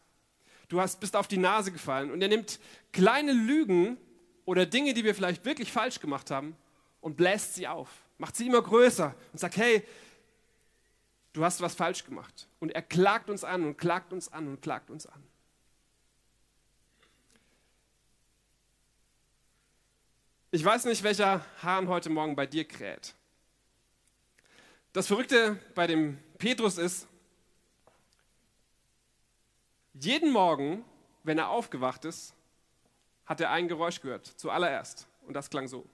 Du 0.67 0.79
hast, 0.79 0.99
bist 0.99 1.15
auf 1.15 1.27
die 1.27 1.39
Nase 1.39 1.71
gefallen. 1.71 2.11
Und 2.11 2.21
er 2.21 2.27
nimmt 2.27 2.59
kleine 2.93 3.33
Lügen 3.33 3.97
oder 4.45 4.67
Dinge, 4.67 4.93
die 4.93 5.03
wir 5.03 5.15
vielleicht 5.15 5.45
wirklich 5.45 5.71
falsch 5.71 5.99
gemacht 5.99 6.29
haben, 6.29 6.55
und 6.99 7.17
bläst 7.17 7.55
sie 7.55 7.67
auf, 7.67 7.89
macht 8.19 8.35
sie 8.35 8.45
immer 8.45 8.61
größer 8.61 9.15
und 9.33 9.39
sagt, 9.39 9.57
hey, 9.57 9.83
du 11.33 11.43
hast 11.43 11.59
was 11.59 11.73
falsch 11.73 12.05
gemacht. 12.05 12.47
Und 12.59 12.69
er 12.69 12.83
klagt 12.83 13.31
uns 13.31 13.43
an 13.43 13.63
und 13.63 13.79
klagt 13.79 14.13
uns 14.13 14.31
an 14.31 14.47
und 14.47 14.61
klagt 14.61 14.91
uns 14.91 15.07
an. 15.07 15.23
Ich 20.51 20.63
weiß 20.63 20.85
nicht, 20.85 21.01
welcher 21.01 21.43
Hahn 21.63 21.87
heute 21.87 22.11
Morgen 22.11 22.35
bei 22.35 22.45
dir 22.45 22.65
kräht. 22.67 23.15
Das 24.93 25.07
Verrückte 25.07 25.55
bei 25.73 25.87
dem 25.87 26.21
Petrus 26.37 26.77
ist, 26.77 27.07
jeden 29.93 30.31
Morgen, 30.31 30.83
wenn 31.23 31.37
er 31.37 31.49
aufgewacht 31.49 32.03
ist, 32.03 32.33
hat 33.25 33.39
er 33.39 33.51
ein 33.51 33.69
Geräusch 33.69 34.01
gehört, 34.01 34.25
zuallererst. 34.25 35.07
Und 35.25 35.33
das 35.33 35.49
klang 35.49 35.67
so. 35.67 35.87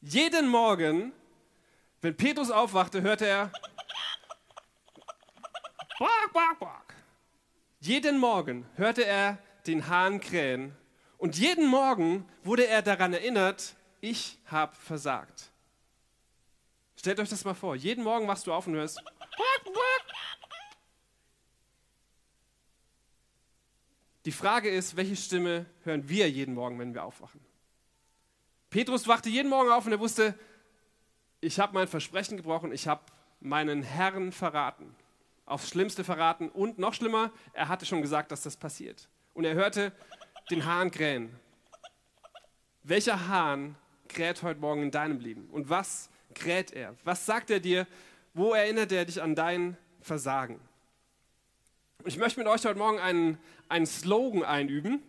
Jeden 0.00 0.48
Morgen, 0.48 1.12
wenn 2.00 2.16
Petrus 2.16 2.50
aufwachte, 2.50 3.02
hörte 3.02 3.26
er 3.26 3.52
Bark, 5.98 6.32
bark, 6.32 6.58
bark. 6.58 6.94
Jeden 7.78 8.18
Morgen 8.18 8.68
hörte 8.74 9.04
er 9.04 9.38
den 9.66 9.86
Hahn 9.86 10.20
krähen 10.20 10.76
und 11.24 11.38
jeden 11.38 11.66
Morgen 11.68 12.28
wurde 12.42 12.66
er 12.66 12.82
daran 12.82 13.14
erinnert, 13.14 13.76
ich 14.02 14.36
habe 14.44 14.76
versagt. 14.76 15.50
Stellt 16.98 17.18
euch 17.18 17.30
das 17.30 17.46
mal 17.46 17.54
vor. 17.54 17.74
Jeden 17.76 18.04
Morgen 18.04 18.28
wachst 18.28 18.46
du 18.46 18.52
auf 18.52 18.66
und 18.66 18.74
hörst. 18.74 19.02
Die 24.26 24.32
Frage 24.32 24.68
ist, 24.68 24.96
welche 24.96 25.16
Stimme 25.16 25.64
hören 25.84 26.06
wir 26.10 26.30
jeden 26.30 26.54
Morgen, 26.54 26.78
wenn 26.78 26.92
wir 26.92 27.02
aufwachen? 27.02 27.40
Petrus 28.68 29.08
wachte 29.08 29.30
jeden 29.30 29.48
Morgen 29.48 29.70
auf 29.70 29.86
und 29.86 29.92
er 29.92 30.00
wusste, 30.00 30.38
ich 31.40 31.58
habe 31.58 31.72
mein 31.72 31.88
Versprechen 31.88 32.36
gebrochen, 32.36 32.70
ich 32.70 32.86
habe 32.86 33.00
meinen 33.40 33.82
Herrn 33.82 34.30
verraten, 34.30 34.94
aufs 35.46 35.70
Schlimmste 35.70 36.04
verraten 36.04 36.50
und 36.50 36.78
noch 36.78 36.92
schlimmer, 36.92 37.32
er 37.54 37.68
hatte 37.68 37.86
schon 37.86 38.02
gesagt, 38.02 38.30
dass 38.30 38.42
das 38.42 38.58
passiert. 38.58 39.08
Und 39.32 39.46
er 39.46 39.54
hörte, 39.54 39.90
den 40.50 40.64
Hahn 40.64 40.90
krähen. 40.90 41.34
Welcher 42.82 43.28
Hahn 43.28 43.76
kräht 44.08 44.42
heute 44.42 44.60
Morgen 44.60 44.82
in 44.82 44.90
deinem 44.90 45.18
Leben? 45.18 45.48
Und 45.50 45.70
was 45.70 46.10
kräht 46.34 46.72
er? 46.72 46.94
Was 47.04 47.24
sagt 47.24 47.50
er 47.50 47.60
dir? 47.60 47.86
Wo 48.34 48.52
erinnert 48.52 48.92
er 48.92 49.04
dich 49.04 49.22
an 49.22 49.34
dein 49.34 49.76
Versagen? 50.00 50.60
Und 51.98 52.08
ich 52.08 52.18
möchte 52.18 52.38
mit 52.38 52.46
euch 52.46 52.64
heute 52.66 52.78
Morgen 52.78 52.98
einen, 52.98 53.38
einen 53.68 53.86
Slogan 53.86 54.42
einüben. 54.42 55.02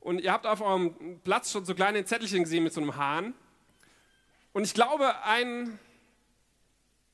Und 0.00 0.20
ihr 0.20 0.32
habt 0.32 0.46
auf 0.46 0.60
eurem 0.60 1.20
Platz 1.24 1.50
schon 1.50 1.64
so 1.64 1.74
kleine 1.74 2.04
Zettelchen 2.04 2.42
gesehen 2.42 2.62
mit 2.62 2.74
so 2.74 2.82
einem 2.82 2.96
Hahn. 2.96 3.32
Und 4.52 4.64
ich 4.64 4.74
glaube, 4.74 5.22
ein, 5.24 5.78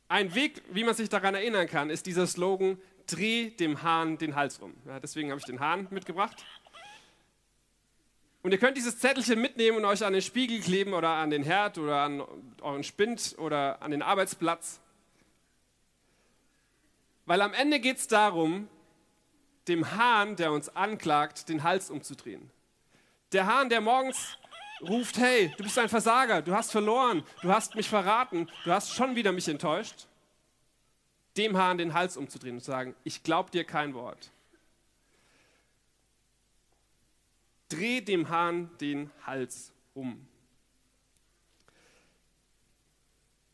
ein 0.08 0.34
Weg, 0.34 0.62
wie 0.72 0.82
man 0.82 0.94
sich 0.94 1.08
daran 1.08 1.36
erinnern 1.36 1.68
kann, 1.68 1.88
ist 1.88 2.06
dieser 2.06 2.26
Slogan, 2.26 2.78
dreh 3.06 3.50
dem 3.50 3.82
Hahn 3.82 4.18
den 4.18 4.34
Hals 4.34 4.60
rum. 4.60 4.74
Ja, 4.86 4.98
deswegen 4.98 5.30
habe 5.30 5.38
ich 5.38 5.46
den 5.46 5.60
Hahn 5.60 5.86
mitgebracht. 5.90 6.44
Und 8.42 8.52
ihr 8.52 8.58
könnt 8.58 8.76
dieses 8.76 8.98
Zettelchen 8.98 9.40
mitnehmen 9.40 9.78
und 9.78 9.84
euch 9.84 10.04
an 10.04 10.14
den 10.14 10.22
Spiegel 10.22 10.60
kleben 10.60 10.94
oder 10.94 11.10
an 11.10 11.30
den 11.30 11.42
Herd 11.42 11.76
oder 11.76 12.02
an 12.02 12.22
euren 12.62 12.84
Spind 12.84 13.34
oder 13.38 13.82
an 13.82 13.90
den 13.90 14.02
Arbeitsplatz. 14.02 14.80
Weil 17.26 17.42
am 17.42 17.52
Ende 17.52 17.80
geht 17.80 17.98
es 17.98 18.08
darum, 18.08 18.68
dem 19.68 19.94
Hahn, 19.94 20.36
der 20.36 20.52
uns 20.52 20.74
anklagt, 20.74 21.48
den 21.48 21.62
Hals 21.62 21.90
umzudrehen. 21.90 22.50
Der 23.32 23.46
Hahn, 23.46 23.68
der 23.68 23.82
morgens 23.82 24.38
ruft, 24.80 25.18
hey, 25.18 25.52
du 25.56 25.62
bist 25.62 25.78
ein 25.78 25.90
Versager, 25.90 26.40
du 26.40 26.54
hast 26.54 26.72
verloren, 26.72 27.22
du 27.42 27.52
hast 27.52 27.74
mich 27.74 27.88
verraten, 27.88 28.48
du 28.64 28.72
hast 28.72 28.94
schon 28.94 29.16
wieder 29.16 29.32
mich 29.32 29.48
enttäuscht. 29.48 30.06
Dem 31.36 31.56
Hahn 31.56 31.78
den 31.78 31.94
Hals 31.94 32.16
umzudrehen 32.16 32.56
und 32.56 32.60
zu 32.60 32.70
sagen, 32.70 32.96
ich 33.04 33.22
glaube 33.22 33.50
dir 33.50 33.64
kein 33.64 33.94
Wort. 33.94 34.30
Dreh 37.70 38.02
dem 38.02 38.28
Hahn 38.28 38.70
den 38.80 39.10
Hals 39.24 39.72
um. 39.94 40.26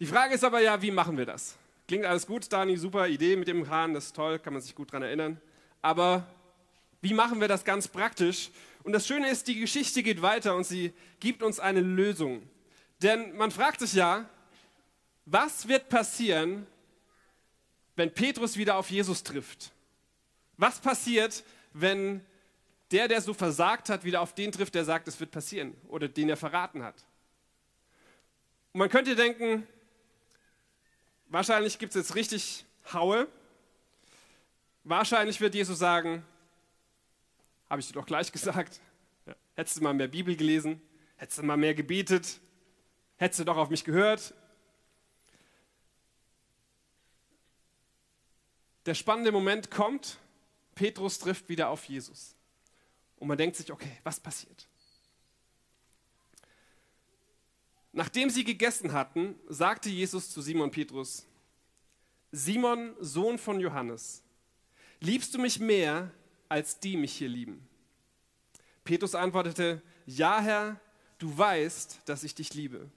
Die 0.01 0.07
Frage 0.07 0.35
ist 0.35 0.43
aber 0.43 0.61
ja, 0.61 0.83
wie 0.83 0.91
machen 0.91 1.17
wir 1.17 1.27
das? 1.27 1.57
Klingt 1.87 2.05
alles 2.05 2.27
gut, 2.27 2.53
Dani, 2.53 2.77
super 2.77 3.07
Idee 3.07 3.37
mit 3.37 3.47
dem 3.47 3.69
Hahn, 3.69 3.95
das 3.95 4.07
ist 4.07 4.17
toll, 4.17 4.41
kann 4.41 4.53
man 4.53 4.61
sich 4.61 4.75
gut 4.75 4.89
daran 4.89 5.05
erinnern. 5.05 5.41
Aber 5.81 6.27
wie 7.01 7.15
machen 7.15 7.41
wir 7.41 7.47
das 7.47 7.65
ganz 7.65 7.87
praktisch? 7.87 8.51
Und 8.83 8.93
das 8.93 9.07
Schöne 9.07 9.31
ist, 9.31 9.47
die 9.47 9.61
Geschichte 9.61 10.03
geht 10.03 10.23
weiter 10.23 10.57
und 10.57 10.65
sie 10.65 10.93
gibt 11.21 11.43
uns 11.43 11.61
eine 11.61 11.81
Lösung. 11.81 12.43
Denn 13.03 13.37
man 13.37 13.51
fragt 13.51 13.81
sich 13.81 13.93
ja, 13.93 14.29
was 15.25 15.69
wird 15.69 15.89
passieren, 15.89 16.67
wenn 17.95 18.13
Petrus 18.13 18.57
wieder 18.57 18.77
auf 18.77 18.91
Jesus 18.91 19.23
trifft? 19.23 19.73
Was 20.57 20.81
passiert, 20.81 21.45
wenn 21.73 22.25
der, 22.91 23.09
der 23.09 23.21
so 23.21 23.35
versagt 23.35 23.89
hat, 23.89 24.05
wieder 24.05 24.21
auf 24.21 24.35
den 24.35 24.53
trifft, 24.53 24.75
der 24.75 24.85
sagt, 24.85 25.09
es 25.09 25.19
wird 25.19 25.31
passieren 25.31 25.75
oder 25.89 26.09
den 26.09 26.29
er 26.29 26.37
verraten 26.37 26.83
hat? 26.83 27.05
Und 28.73 28.81
man 28.81 28.89
könnte 28.89 29.17
denken, 29.17 29.67
wahrscheinlich 31.29 31.79
gibt 31.79 31.95
es 31.95 31.97
jetzt 31.97 32.15
richtig 32.15 32.65
Haue. 32.93 33.27
Wahrscheinlich 34.85 35.41
wird 35.41 35.55
Jesus 35.55 35.79
sagen, 35.79 36.25
habe 37.69 37.81
ich 37.81 37.89
dir 37.89 37.95
doch 37.95 38.07
gleich 38.07 38.31
gesagt, 38.31 38.81
ja. 39.27 39.35
hättest 39.55 39.79
du 39.79 39.83
mal 39.83 39.95
mehr 39.95 40.09
Bibel 40.09 40.37
gelesen, 40.37 40.81
hättest 41.17 41.39
du 41.39 41.43
mal 41.43 41.57
mehr 41.57 41.75
gebetet, 41.75 42.41
hättest 43.17 43.41
du 43.41 43.45
doch 43.45 43.57
auf 43.57 43.71
mich 43.71 43.83
gehört. 43.83 44.35
Der 48.85 48.95
spannende 48.95 49.33
Moment 49.33 49.71
kommt, 49.73 50.19
Petrus 50.77 51.19
trifft 51.19 51.49
wieder 51.49 51.71
auf 51.71 51.85
Jesus. 51.87 52.36
Und 53.19 53.29
man 53.29 53.39
denkt 53.39 53.57
sich, 53.57 53.73
okay, 53.73 53.99
was 54.03 54.21
passiert? 54.21 54.69
Nachdem 57.93 58.29
sie 58.29 58.45
gegessen 58.45 58.93
hatten, 58.93 59.35
sagte 59.49 59.89
Jesus 59.89 60.31
zu 60.31 60.43
Simon 60.43 60.71
Petrus, 60.71 61.27
Simon, 62.31 62.95
Sohn 63.01 63.39
von 63.39 63.59
Johannes, 63.59 64.23
liebst 65.01 65.33
du 65.33 65.39
mich 65.39 65.59
mehr, 65.59 66.11
als 66.49 66.79
die 66.79 66.97
mich 66.97 67.15
hier 67.15 67.29
lieben? 67.29 67.67
Petrus 68.85 69.15
antwortete, 69.15 69.81
ja 70.05 70.41
Herr, 70.41 70.81
du 71.19 71.37
weißt, 71.37 72.03
dass 72.05 72.23
ich 72.23 72.35
dich 72.35 72.53
liebe. 72.53 72.91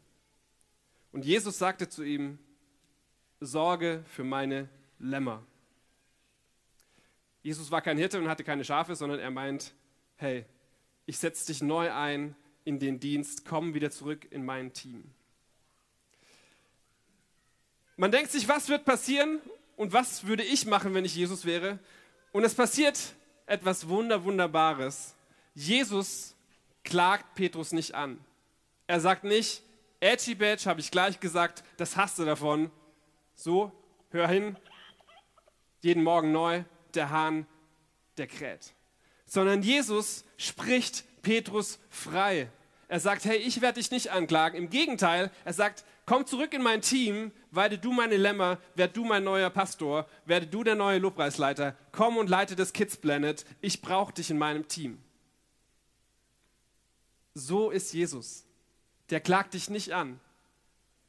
Und 1.11 1.25
Jesus 1.25 1.57
sagte 1.57 1.87
zu 1.87 2.03
ihm, 2.03 2.37
Sorge 3.39 4.03
für 4.07 4.25
meine 4.25 4.67
Lämmer. 4.99 5.45
Jesus 7.41 7.71
war 7.71 7.81
kein 7.81 7.97
Hirte 7.97 8.19
und 8.19 8.27
hatte 8.27 8.43
keine 8.43 8.65
Schafe, 8.65 8.95
sondern 8.95 9.19
er 9.19 9.31
meint, 9.31 9.73
hey, 10.19 10.45
ich 11.05 11.17
setze 11.17 11.47
dich 11.47 11.61
neu 11.61 11.91
ein 11.91 12.35
in 12.65 12.77
den 12.77 12.99
Dienst, 12.99 13.45
komm 13.45 13.73
wieder 13.73 13.89
zurück 13.89 14.27
in 14.31 14.45
mein 14.45 14.73
Team. 14.73 15.03
Man 17.95 18.11
denkt 18.11 18.31
sich, 18.31 18.47
was 18.47 18.67
wird 18.69 18.85
passieren 18.85 19.39
und 19.77 19.93
was 19.93 20.25
würde 20.25 20.43
ich 20.43 20.65
machen, 20.65 20.93
wenn 20.93 21.05
ich 21.05 21.15
Jesus 21.15 21.45
wäre? 21.45 21.79
Und 22.33 22.43
es 22.43 22.53
passiert 22.53 22.99
etwas 23.45 23.87
Wunder, 23.87 24.23
Wunderbares. 24.23 25.15
Jesus 25.55 26.35
klagt 26.83 27.33
Petrus 27.35 27.71
nicht 27.71 27.95
an. 27.95 28.19
Er 28.87 28.99
sagt 28.99 29.23
nicht, 29.23 29.63
Edgy 30.01 30.35
Badge 30.35 30.65
habe 30.65 30.81
ich 30.81 30.91
gleich 30.91 31.19
gesagt, 31.19 31.63
das 31.77 31.95
hast 31.95 32.19
du 32.19 32.25
davon. 32.25 32.71
So, 33.35 33.71
hör 34.11 34.27
hin, 34.27 34.57
jeden 35.81 36.03
Morgen 36.03 36.33
neu, 36.33 36.63
der 36.93 37.09
Hahn, 37.09 37.45
der 38.17 38.27
kräht 38.27 38.73
sondern 39.29 39.61
Jesus 39.61 40.25
spricht 40.35 41.05
Petrus 41.21 41.79
frei. 41.89 42.49
Er 42.89 42.99
sagt, 42.99 43.23
hey, 43.25 43.37
ich 43.37 43.61
werde 43.61 43.79
dich 43.79 43.91
nicht 43.91 44.09
anklagen. 44.09 44.57
Im 44.57 44.69
Gegenteil, 44.69 45.31
er 45.45 45.53
sagt, 45.53 45.85
komm 46.05 46.25
zurück 46.25 46.53
in 46.53 46.63
mein 46.63 46.81
Team, 46.81 47.31
weide 47.51 47.77
du 47.77 47.93
meine 47.93 48.17
Lämmer, 48.17 48.57
werde 48.73 48.93
du 48.93 49.05
mein 49.05 49.23
neuer 49.23 49.51
Pastor, 49.51 50.07
werde 50.25 50.47
du 50.47 50.63
der 50.63 50.75
neue 50.75 50.97
Lobpreisleiter, 50.97 51.77
komm 51.91 52.17
und 52.17 52.29
leite 52.29 52.55
das 52.55 52.73
Kids 52.73 52.97
Planet, 52.97 53.45
ich 53.61 53.81
brauche 53.81 54.13
dich 54.13 54.31
in 54.31 54.39
meinem 54.39 54.67
Team. 54.67 54.97
So 57.35 57.69
ist 57.69 57.93
Jesus. 57.93 58.43
Der 59.11 59.19
klagt 59.19 59.53
dich 59.53 59.69
nicht 59.69 59.93
an. 59.93 60.19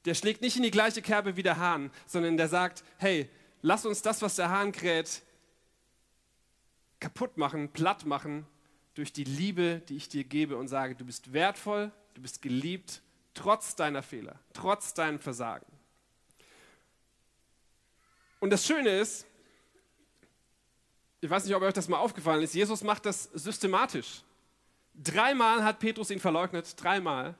Der 0.05 0.14
schlägt 0.14 0.42
nicht 0.42 0.57
in 0.57 0.62
die 0.62 0.71
gleiche 0.71 1.01
Kerbe 1.01 1.37
wie 1.37 1.42
der 1.42 1.57
Hahn, 1.57 1.90
sondern 2.07 2.37
der 2.37 2.49
sagt, 2.49 2.85
hey, 2.99 3.29
lass 3.62 3.87
uns 3.87 4.03
das, 4.03 4.21
was 4.21 4.37
der 4.37 4.51
Hahn 4.51 4.73
kräht, 4.73 5.23
kaputt 7.01 7.37
machen, 7.37 7.71
platt 7.73 8.07
machen 8.07 8.47
durch 8.95 9.13
die 9.13 9.25
Liebe, 9.25 9.83
die 9.89 9.97
ich 9.97 10.09
dir 10.09 10.25
gebe 10.25 10.57
und 10.57 10.69
sage, 10.69 10.95
du 10.95 11.05
bist 11.05 11.33
wertvoll, 11.33 11.91
du 12.15 12.23
bist 12.23 12.43
geliebt, 12.43 13.03
trotz 13.35 13.75
deiner 13.75 14.03
Fehler, 14.03 14.39
trotz 14.53 14.95
deinem 14.95 15.19
Versagen. 15.19 15.67
Und 18.41 18.51
das 18.51 18.67
Schöne 18.67 18.91
ist, 18.91 19.27
ich 21.21 21.29
weiß 21.29 21.45
nicht, 21.45 21.55
ob 21.55 21.63
euch 21.63 21.75
das 21.75 21.89
mal 21.89 21.99
aufgefallen 21.99 22.43
ist, 22.43 22.55
Jesus 22.55 22.83
macht 22.83 23.07
das 23.07 23.25
systematisch. 23.25 24.23
Dreimal 24.95 25.63
hat 25.63 25.79
Petrus 25.79 26.11
ihn 26.11 26.21
verleugnet, 26.21 26.75
dreimal. 26.83 27.35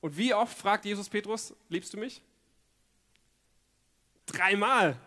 Und 0.00 0.16
wie 0.16 0.34
oft 0.34 0.56
fragt 0.56 0.84
Jesus 0.84 1.08
Petrus, 1.08 1.54
liebst 1.68 1.94
du 1.94 1.98
mich? 1.98 2.20
Dreimal. 4.26 4.98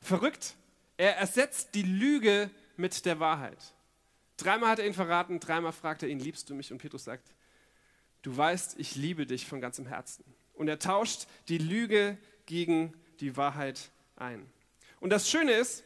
Verrückt. 0.00 0.54
Er 0.96 1.16
ersetzt 1.16 1.74
die 1.74 1.82
Lüge 1.82 2.50
mit 2.78 3.04
der 3.06 3.20
Wahrheit. 3.20 3.74
Dreimal 4.36 4.70
hat 4.70 4.78
er 4.78 4.86
ihn 4.86 4.94
verraten, 4.94 5.40
dreimal 5.40 5.72
fragt 5.72 6.02
er 6.02 6.08
ihn, 6.08 6.18
liebst 6.18 6.50
du 6.50 6.54
mich? 6.54 6.72
Und 6.72 6.78
Petrus 6.78 7.04
sagt, 7.04 7.34
du 8.22 8.36
weißt, 8.36 8.78
ich 8.78 8.96
liebe 8.96 9.26
dich 9.26 9.46
von 9.46 9.60
ganzem 9.60 9.86
Herzen. 9.86 10.24
Und 10.54 10.68
er 10.68 10.78
tauscht 10.78 11.26
die 11.48 11.58
Lüge 11.58 12.18
gegen 12.46 12.92
die 13.20 13.36
Wahrheit 13.36 13.90
ein. 14.16 14.44
Und 15.00 15.10
das 15.10 15.30
Schöne 15.30 15.52
ist, 15.52 15.84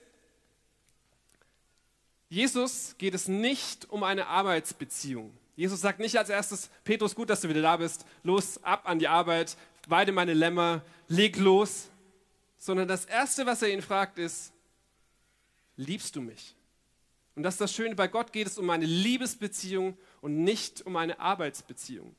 Jesus 2.29 2.95
geht 2.99 3.15
es 3.15 3.29
nicht 3.29 3.89
um 3.91 4.03
eine 4.03 4.27
Arbeitsbeziehung. 4.27 5.33
Jesus 5.57 5.81
sagt 5.81 5.99
nicht 5.99 6.17
als 6.17 6.29
erstes, 6.29 6.71
Petrus, 6.85 7.15
gut, 7.15 7.31
dass 7.31 7.41
du 7.41 7.49
wieder 7.49 7.63
da 7.63 7.77
bist, 7.77 8.05
los, 8.23 8.63
ab 8.63 8.83
an 8.85 8.99
die 8.99 9.09
Arbeit, 9.09 9.57
weide 9.89 10.13
meine 10.13 10.35
Lämmer, 10.35 10.83
leg 11.09 11.37
los. 11.37 11.89
Sondern 12.59 12.87
das 12.87 13.07
Erste, 13.07 13.47
was 13.47 13.63
er 13.63 13.71
ihn 13.71 13.83
fragt, 13.83 14.19
ist, 14.19 14.53
liebst 15.77 16.15
du 16.17 16.21
mich? 16.21 16.55
Und 17.39 17.45
das 17.45 17.55
ist 17.55 17.61
das 17.61 17.73
Schöne, 17.73 17.95
bei 17.95 18.09
Gott 18.09 18.33
geht 18.33 18.49
es 18.49 18.59
um 18.59 18.69
eine 18.69 18.85
Liebesbeziehung 18.85 19.97
und 20.23 20.43
nicht 20.43 20.85
um 20.85 20.97
eine 20.97 21.21
Arbeitsbeziehung. 21.21 22.17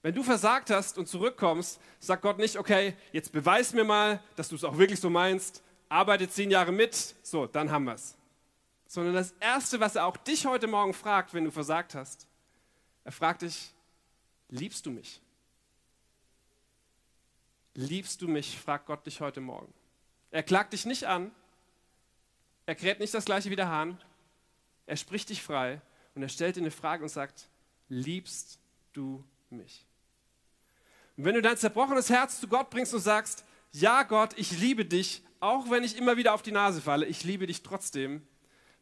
Wenn 0.00 0.14
du 0.14 0.22
versagt 0.22 0.70
hast 0.70 0.96
und 0.96 1.08
zurückkommst, 1.08 1.80
sagt 1.98 2.22
Gott 2.22 2.38
nicht, 2.38 2.56
okay, 2.56 2.94
jetzt 3.10 3.32
beweis 3.32 3.72
mir 3.72 3.82
mal, 3.82 4.22
dass 4.36 4.48
du 4.48 4.54
es 4.54 4.62
auch 4.62 4.78
wirklich 4.78 5.00
so 5.00 5.10
meinst, 5.10 5.64
arbeite 5.88 6.30
zehn 6.30 6.52
Jahre 6.52 6.70
mit, 6.70 7.16
so, 7.24 7.48
dann 7.48 7.72
haben 7.72 7.86
wir 7.86 7.94
es. 7.94 8.16
Sondern 8.86 9.14
das 9.14 9.34
Erste, 9.40 9.80
was 9.80 9.96
er 9.96 10.06
auch 10.06 10.18
dich 10.18 10.46
heute 10.46 10.68
Morgen 10.68 10.94
fragt, 10.94 11.34
wenn 11.34 11.44
du 11.44 11.50
versagt 11.50 11.96
hast, 11.96 12.28
er 13.02 13.10
fragt 13.10 13.42
dich, 13.42 13.72
liebst 14.50 14.86
du 14.86 14.92
mich? 14.92 15.20
Liebst 17.74 18.22
du 18.22 18.28
mich, 18.28 18.56
fragt 18.56 18.86
Gott 18.86 19.04
dich 19.04 19.20
heute 19.20 19.40
Morgen. 19.40 19.74
Er 20.30 20.44
klagt 20.44 20.74
dich 20.74 20.86
nicht 20.86 21.08
an, 21.08 21.32
er 22.68 22.74
kräht 22.74 23.00
nicht 23.00 23.14
das 23.14 23.24
gleiche 23.24 23.48
wie 23.48 23.56
der 23.56 23.70
Hahn. 23.70 23.98
Er 24.84 24.98
spricht 24.98 25.30
dich 25.30 25.42
frei 25.42 25.80
und 26.14 26.20
er 26.20 26.28
stellt 26.28 26.56
dir 26.56 26.60
eine 26.60 26.70
Frage 26.70 27.02
und 27.02 27.08
sagt, 27.08 27.48
liebst 27.88 28.60
du 28.92 29.24
mich? 29.48 29.86
Und 31.16 31.24
wenn 31.24 31.34
du 31.34 31.40
dein 31.40 31.56
zerbrochenes 31.56 32.10
Herz 32.10 32.38
zu 32.38 32.46
Gott 32.46 32.68
bringst 32.68 32.92
und 32.92 33.00
sagst, 33.00 33.46
ja 33.72 34.02
Gott, 34.02 34.36
ich 34.36 34.60
liebe 34.60 34.84
dich, 34.84 35.22
auch 35.40 35.70
wenn 35.70 35.82
ich 35.82 35.96
immer 35.96 36.18
wieder 36.18 36.34
auf 36.34 36.42
die 36.42 36.52
Nase 36.52 36.82
falle, 36.82 37.06
ich 37.06 37.24
liebe 37.24 37.46
dich 37.46 37.62
trotzdem, 37.62 38.26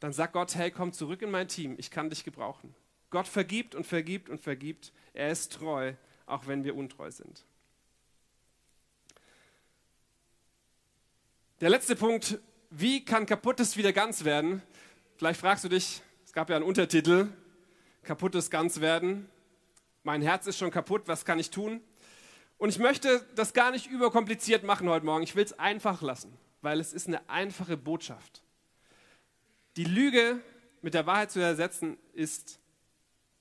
dann 0.00 0.12
sagt 0.12 0.32
Gott, 0.32 0.56
hey, 0.56 0.72
komm 0.72 0.92
zurück 0.92 1.22
in 1.22 1.30
mein 1.30 1.46
Team, 1.46 1.76
ich 1.78 1.92
kann 1.92 2.10
dich 2.10 2.24
gebrauchen. 2.24 2.74
Gott 3.10 3.28
vergibt 3.28 3.76
und 3.76 3.86
vergibt 3.86 4.28
und 4.28 4.40
vergibt. 4.40 4.92
Er 5.12 5.30
ist 5.30 5.52
treu, 5.52 5.92
auch 6.26 6.48
wenn 6.48 6.64
wir 6.64 6.74
untreu 6.74 7.12
sind. 7.12 7.44
Der 11.60 11.70
letzte 11.70 11.94
Punkt, 11.94 12.40
wie 12.70 13.04
kann 13.04 13.26
kaputtes 13.26 13.76
wieder 13.76 13.92
ganz 13.92 14.24
werden? 14.24 14.62
Vielleicht 15.16 15.40
fragst 15.40 15.64
du 15.64 15.68
dich, 15.68 16.02
es 16.24 16.32
gab 16.32 16.50
ja 16.50 16.56
einen 16.56 16.64
Untertitel, 16.64 17.28
kaputtes 18.02 18.50
ganz 18.50 18.80
werden. 18.80 19.28
Mein 20.02 20.22
Herz 20.22 20.46
ist 20.46 20.58
schon 20.58 20.70
kaputt, 20.70 21.02
was 21.06 21.24
kann 21.24 21.38
ich 21.38 21.50
tun? 21.50 21.80
Und 22.58 22.70
ich 22.70 22.78
möchte 22.78 23.24
das 23.34 23.52
gar 23.52 23.70
nicht 23.70 23.86
überkompliziert 23.86 24.62
machen 24.64 24.88
heute 24.88 25.04
Morgen. 25.04 25.22
Ich 25.22 25.36
will 25.36 25.44
es 25.44 25.58
einfach 25.58 26.02
lassen, 26.02 26.32
weil 26.62 26.80
es 26.80 26.92
ist 26.92 27.06
eine 27.06 27.28
einfache 27.28 27.76
Botschaft. 27.76 28.42
Die 29.76 29.84
Lüge 29.84 30.40
mit 30.80 30.94
der 30.94 31.06
Wahrheit 31.06 31.30
zu 31.30 31.40
ersetzen 31.40 31.98
ist 32.14 32.58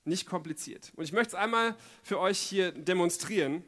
nicht 0.04 0.26
kompliziert. 0.26 0.92
Und 0.96 1.04
ich 1.04 1.12
möchte 1.12 1.28
es 1.28 1.34
einmal 1.34 1.74
für 2.02 2.20
euch 2.20 2.38
hier 2.38 2.72
demonstrieren. 2.72 3.64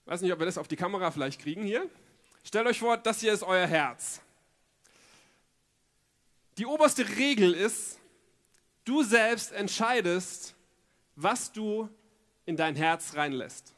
Ich 0.00 0.06
weiß 0.10 0.22
nicht, 0.22 0.32
ob 0.32 0.38
wir 0.38 0.46
das 0.46 0.58
auf 0.58 0.68
die 0.68 0.76
Kamera 0.76 1.10
vielleicht 1.10 1.40
kriegen 1.40 1.62
hier. 1.62 1.88
Stellt 2.44 2.66
euch 2.66 2.78
vor, 2.78 2.96
das 2.96 3.20
hier 3.20 3.32
ist 3.32 3.42
euer 3.42 3.66
Herz. 3.66 4.20
Die 6.58 6.66
oberste 6.66 7.08
Regel 7.16 7.54
ist, 7.54 7.98
Du 8.84 9.02
selbst 9.02 9.52
entscheidest, 9.52 10.54
was 11.16 11.52
du 11.52 11.88
in 12.44 12.56
dein 12.56 12.76
Herz 12.76 13.14
reinlässt. 13.14 13.72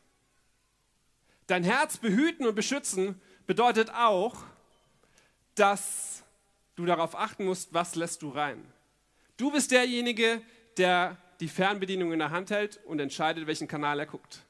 Dein 1.46 1.62
Herz 1.62 1.96
behüten 1.96 2.44
und 2.44 2.56
beschützen 2.56 3.20
bedeutet 3.46 3.90
auch, 3.90 4.36
dass 5.54 6.24
du 6.74 6.84
darauf 6.86 7.16
achten 7.16 7.44
musst, 7.44 7.72
was 7.72 7.94
lässt 7.94 8.22
du 8.22 8.30
rein. 8.30 8.60
Du 9.36 9.52
bist 9.52 9.70
derjenige, 9.70 10.42
der 10.76 11.16
die 11.38 11.48
Fernbedienung 11.48 12.12
in 12.12 12.18
der 12.18 12.30
Hand 12.30 12.50
hält 12.50 12.80
und 12.84 12.98
entscheidet, 12.98 13.46
welchen 13.46 13.68
Kanal 13.68 14.00
er 14.00 14.06
guckt. 14.06 14.40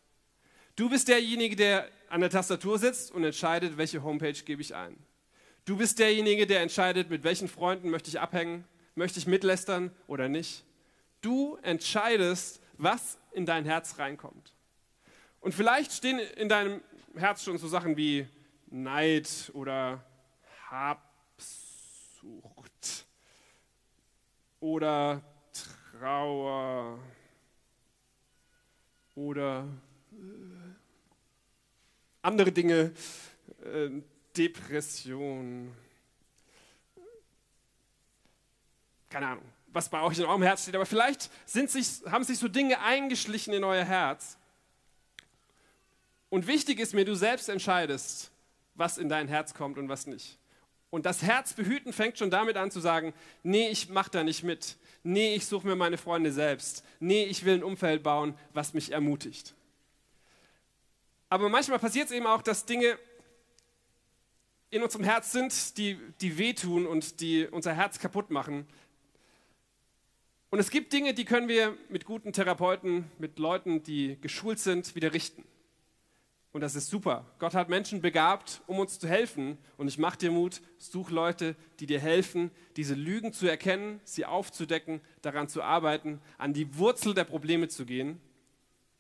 Du 0.75 0.89
bist 0.89 1.09
derjenige, 1.09 1.55
der 1.55 1.89
an 2.09 2.21
der 2.21 2.31
Tastatur 2.31 2.79
sitzt 2.79 3.11
und 3.13 3.25
entscheidet, 3.25 3.77
welche 3.77 4.03
Homepage 4.03 4.33
gebe 4.33 4.63
ich 4.63 4.75
ein. 4.75 4.97
Du 5.65 5.77
bist 5.77 5.99
derjenige, 5.99 6.47
der 6.47 6.61
entscheidet, 6.61 7.11
mit 7.11 7.25
welchen 7.25 7.49
Freunden 7.49 7.91
möchte 7.91 8.09
ich 8.09 8.21
abhängen, 8.21 8.65
möchte 8.95 9.19
ich 9.19 9.27
mitlästern 9.27 9.91
oder 10.07 10.29
nicht. 10.29 10.65
Du 11.21 11.57
entscheidest, 11.63 12.61
was 12.79 13.19
in 13.33 13.47
dein 13.47 13.65
Herz 13.65 13.99
reinkommt. 13.99 14.53
Und 15.41 15.55
vielleicht 15.55 15.93
stehen 15.93 16.19
in 16.19 16.49
deinem 16.49 16.81
Herz 17.17 17.43
schon 17.43 17.59
so 17.59 17.69
Sachen 17.69 17.97
wie 17.97 18.29
Neid 18.69 19.51
oder 19.55 20.05
Habsucht 20.71 21.47
oder 24.61 25.23
Trauer 25.99 26.99
oder 29.15 29.67
andere 32.27 32.51
Dinge, 32.51 32.93
äh, 33.65 33.89
Depression, 34.37 35.73
keine 39.09 39.29
Ahnung, 39.29 39.45
was 39.69 39.89
bei 39.89 40.03
euch 40.03 40.19
in 40.19 40.25
eurem 40.25 40.43
Herz 40.43 40.63
steht, 40.63 40.75
aber 40.75 40.87
vielleicht 40.87 41.31
sind 41.47 41.71
sich, 41.71 42.03
haben 42.07 42.25
sich 42.25 42.39
so 42.39 42.49
Dinge 42.49 42.81
eingeschlichen 42.81 43.55
in 43.55 43.63
euer 43.63 43.85
Herz. 43.85 44.37
Und 46.29 46.49
wichtig 46.49 46.81
ist 46.81 46.95
mir, 46.95 47.05
du 47.05 47.15
selbst 47.15 47.49
entscheidest, 47.49 48.31
was 48.75 48.99
in 48.99 49.09
dein 49.09 49.29
Herz 49.29 49.55
kommt 49.55 49.79
und 49.79 49.89
was 49.89 50.07
nicht. 50.07 50.39
Und 50.91 51.07
das 51.07 51.23
Herz 51.23 51.53
behüten 51.53 51.93
fängt 51.93 52.19
schon 52.19 52.31
damit 52.31 52.57
an 52.57 52.71
zu 52.71 52.81
sagen, 52.81 53.15
nee, 53.43 53.69
ich 53.69 53.89
mache 53.89 54.11
da 54.11 54.25
nicht 54.25 54.43
mit. 54.43 54.77
Nee, 55.03 55.35
ich 55.35 55.47
suche 55.47 55.67
mir 55.67 55.77
meine 55.77 55.99
Freunde 55.99 56.33
selbst. 56.33 56.85
Nee, 56.99 57.25
ich 57.25 57.45
will 57.45 57.55
ein 57.55 57.65
Umfeld 57.65 58.03
bauen, 58.03 58.35
was 58.53 58.75
mich 58.75 58.93
ermutigt. 58.93 59.55
Aber 61.37 61.51
manchmal 61.51 61.79
passiert 61.79 62.07
es 62.07 62.13
eben 62.13 62.27
auch, 62.27 62.41
dass 62.41 62.65
Dinge 62.65 62.99
in 64.71 64.83
unserem 64.83 65.05
Herz 65.05 65.33
sind, 65.33 65.77
die, 65.77 66.01
die 66.23 66.39
wehtun 66.39 66.87
und 66.87 67.21
die 67.21 67.47
unser 67.47 67.75
Herz 67.75 67.99
kaputt 67.99 68.31
machen. 68.31 68.67
Und 70.49 70.61
es 70.61 70.71
gibt 70.71 70.95
Dinge, 70.95 71.13
die 71.13 71.27
können 71.27 71.47
wir 71.47 71.77
mit 71.91 72.07
guten 72.07 72.33
Therapeuten, 72.33 73.11
mit 73.19 73.39
Leuten, 73.39 73.83
die 73.83 74.19
geschult 74.19 74.61
sind, 74.61 74.95
wieder 74.95 75.13
richten. 75.13 75.45
Und 76.53 76.63
das 76.63 76.75
ist 76.75 76.89
super. 76.89 77.27
Gott 77.39 77.53
hat 77.53 77.69
Menschen 77.69 78.01
begabt, 78.01 78.63
um 78.67 78.79
uns 78.79 78.99
zu 78.99 79.07
helfen. 79.07 79.59
Und 79.77 79.89
ich 79.89 79.99
mache 79.99 80.17
dir 80.17 80.31
Mut, 80.31 80.63
such 80.79 81.11
Leute, 81.11 81.55
die 81.81 81.87
dir 81.87 82.01
helfen, 82.01 82.51
diese 82.77 82.95
Lügen 82.95 83.35
zu 83.35 83.47
erkennen, 83.47 84.01
sie 84.05 84.25
aufzudecken, 84.25 85.03
daran 85.21 85.51
zu 85.51 85.63
arbeiten, 85.63 86.19
an 86.39 86.55
die 86.55 86.79
Wurzel 86.79 87.13
der 87.13 87.25
Probleme 87.25 87.69
zu 87.69 87.85
gehen. 87.85 88.23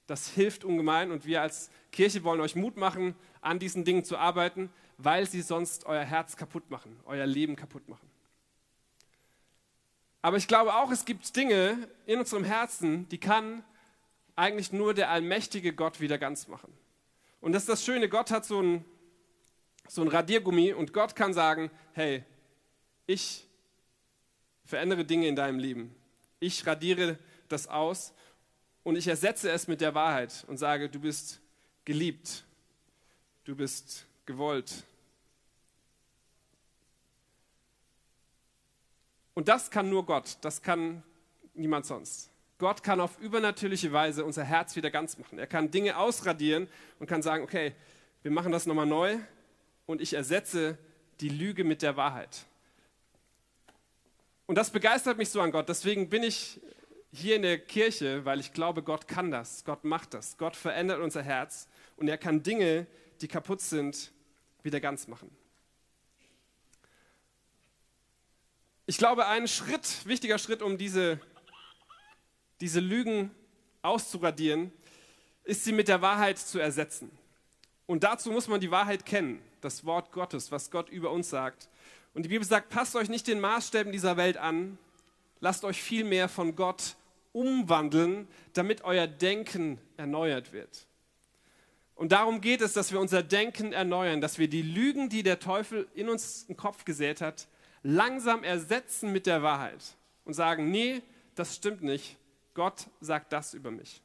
Das 0.06 0.28
hilft 0.28 0.64
ungemein 0.64 1.10
und 1.10 1.26
wir 1.26 1.42
als 1.42 1.70
Kirche 1.92 2.24
wollen 2.24 2.40
euch 2.40 2.56
Mut 2.56 2.76
machen, 2.76 3.14
an 3.40 3.58
diesen 3.58 3.84
Dingen 3.84 4.04
zu 4.04 4.16
arbeiten, 4.16 4.70
weil 4.98 5.26
sie 5.28 5.42
sonst 5.42 5.86
euer 5.86 6.04
Herz 6.04 6.36
kaputt 6.36 6.70
machen, 6.70 6.98
euer 7.04 7.26
Leben 7.26 7.56
kaputt 7.56 7.88
machen. 7.88 8.08
Aber 10.22 10.36
ich 10.36 10.48
glaube 10.48 10.74
auch, 10.74 10.90
es 10.90 11.04
gibt 11.04 11.36
Dinge 11.36 11.88
in 12.06 12.18
unserem 12.18 12.44
Herzen, 12.44 13.08
die 13.10 13.18
kann 13.18 13.62
eigentlich 14.34 14.72
nur 14.72 14.92
der 14.92 15.10
allmächtige 15.10 15.72
Gott 15.72 16.00
wieder 16.00 16.18
ganz 16.18 16.48
machen. 16.48 16.72
Und 17.40 17.52
das 17.52 17.62
ist 17.62 17.68
das 17.68 17.84
Schöne, 17.84 18.08
Gott 18.08 18.30
hat 18.30 18.44
so 18.44 18.60
ein, 18.60 18.84
so 19.88 20.02
ein 20.02 20.08
Radiergummi 20.08 20.72
und 20.72 20.92
Gott 20.92 21.14
kann 21.14 21.32
sagen, 21.32 21.70
hey, 21.92 22.24
ich 23.06 23.46
verändere 24.64 25.04
Dinge 25.04 25.28
in 25.28 25.36
deinem 25.36 25.58
Leben. 25.58 25.94
Ich 26.40 26.66
radiere 26.66 27.18
das 27.48 27.68
aus 27.68 28.12
und 28.82 28.96
ich 28.96 29.06
ersetze 29.06 29.50
es 29.50 29.68
mit 29.68 29.80
der 29.80 29.94
Wahrheit 29.94 30.44
und 30.48 30.56
sage, 30.58 30.88
du 30.88 31.00
bist 31.00 31.40
geliebt, 31.86 32.44
du 33.44 33.56
bist 33.56 34.04
gewollt. 34.26 34.84
Und 39.32 39.48
das 39.48 39.70
kann 39.70 39.88
nur 39.88 40.04
Gott, 40.04 40.36
das 40.42 40.60
kann 40.60 41.02
niemand 41.54 41.86
sonst. 41.86 42.30
Gott 42.58 42.82
kann 42.82 43.00
auf 43.00 43.18
übernatürliche 43.18 43.92
Weise 43.92 44.24
unser 44.24 44.44
Herz 44.44 44.76
wieder 44.76 44.90
ganz 44.90 45.16
machen. 45.18 45.38
Er 45.38 45.46
kann 45.46 45.70
Dinge 45.70 45.96
ausradieren 45.96 46.68
und 46.98 47.06
kann 47.06 47.22
sagen, 47.22 47.44
okay, 47.44 47.74
wir 48.22 48.30
machen 48.30 48.50
das 48.50 48.66
nochmal 48.66 48.86
neu 48.86 49.18
und 49.86 50.00
ich 50.00 50.14
ersetze 50.14 50.76
die 51.20 51.28
Lüge 51.28 51.64
mit 51.64 51.82
der 51.82 51.96
Wahrheit. 51.96 52.46
Und 54.46 54.56
das 54.56 54.70
begeistert 54.70 55.18
mich 55.18 55.28
so 55.28 55.40
an 55.40 55.52
Gott. 55.52 55.68
Deswegen 55.68 56.08
bin 56.08 56.22
ich 56.22 56.60
hier 57.12 57.36
in 57.36 57.42
der 57.42 57.58
Kirche, 57.58 58.24
weil 58.24 58.40
ich 58.40 58.52
glaube, 58.52 58.82
Gott 58.82 59.06
kann 59.06 59.30
das. 59.30 59.64
Gott 59.64 59.84
macht 59.84 60.14
das. 60.14 60.38
Gott 60.38 60.56
verändert 60.56 61.00
unser 61.00 61.22
Herz 61.22 61.68
und 61.96 62.08
er 62.08 62.18
kann 62.18 62.42
Dinge, 62.42 62.86
die 63.20 63.28
kaputt 63.28 63.60
sind, 63.60 64.12
wieder 64.62 64.80
ganz 64.80 65.08
machen. 65.08 65.30
Ich 68.86 68.98
glaube, 68.98 69.26
ein 69.26 69.48
Schritt, 69.48 70.06
wichtiger 70.06 70.38
Schritt, 70.38 70.62
um 70.62 70.78
diese 70.78 71.20
diese 72.60 72.80
Lügen 72.80 73.30
auszuradieren, 73.82 74.72
ist 75.44 75.64
sie 75.64 75.72
mit 75.72 75.88
der 75.88 76.02
Wahrheit 76.02 76.38
zu 76.38 76.58
ersetzen. 76.58 77.10
Und 77.86 78.02
dazu 78.02 78.30
muss 78.30 78.48
man 78.48 78.60
die 78.60 78.70
Wahrheit 78.70 79.06
kennen, 79.06 79.40
das 79.60 79.84
Wort 79.84 80.10
Gottes, 80.12 80.50
was 80.50 80.70
Gott 80.70 80.88
über 80.88 81.10
uns 81.10 81.30
sagt. 81.30 81.68
Und 82.14 82.24
die 82.24 82.28
Bibel 82.28 82.46
sagt, 82.46 82.70
passt 82.70 82.96
euch 82.96 83.08
nicht 83.08 83.26
den 83.26 83.40
Maßstäben 83.40 83.92
dieser 83.92 84.16
Welt 84.16 84.38
an, 84.38 84.78
lasst 85.40 85.64
euch 85.64 85.80
vielmehr 85.82 86.28
von 86.28 86.56
Gott 86.56 86.96
umwandeln, 87.32 88.26
damit 88.54 88.82
euer 88.82 89.06
Denken 89.06 89.78
erneuert 89.96 90.52
wird. 90.52 90.86
Und 91.96 92.12
darum 92.12 92.42
geht 92.42 92.60
es, 92.60 92.74
dass 92.74 92.92
wir 92.92 93.00
unser 93.00 93.22
Denken 93.22 93.72
erneuern, 93.72 94.20
dass 94.20 94.38
wir 94.38 94.48
die 94.48 94.62
Lügen, 94.62 95.08
die 95.08 95.22
der 95.22 95.40
Teufel 95.40 95.88
in 95.94 96.10
uns 96.10 96.44
im 96.46 96.56
Kopf 96.56 96.84
gesät 96.84 97.22
hat, 97.22 97.48
langsam 97.82 98.44
ersetzen 98.44 99.12
mit 99.12 99.26
der 99.26 99.42
Wahrheit 99.42 99.82
und 100.24 100.34
sagen, 100.34 100.70
nee, 100.70 101.02
das 101.34 101.56
stimmt 101.56 101.82
nicht. 101.82 102.16
Gott 102.52 102.86
sagt 103.00 103.32
das 103.32 103.54
über 103.54 103.70
mich. 103.70 104.02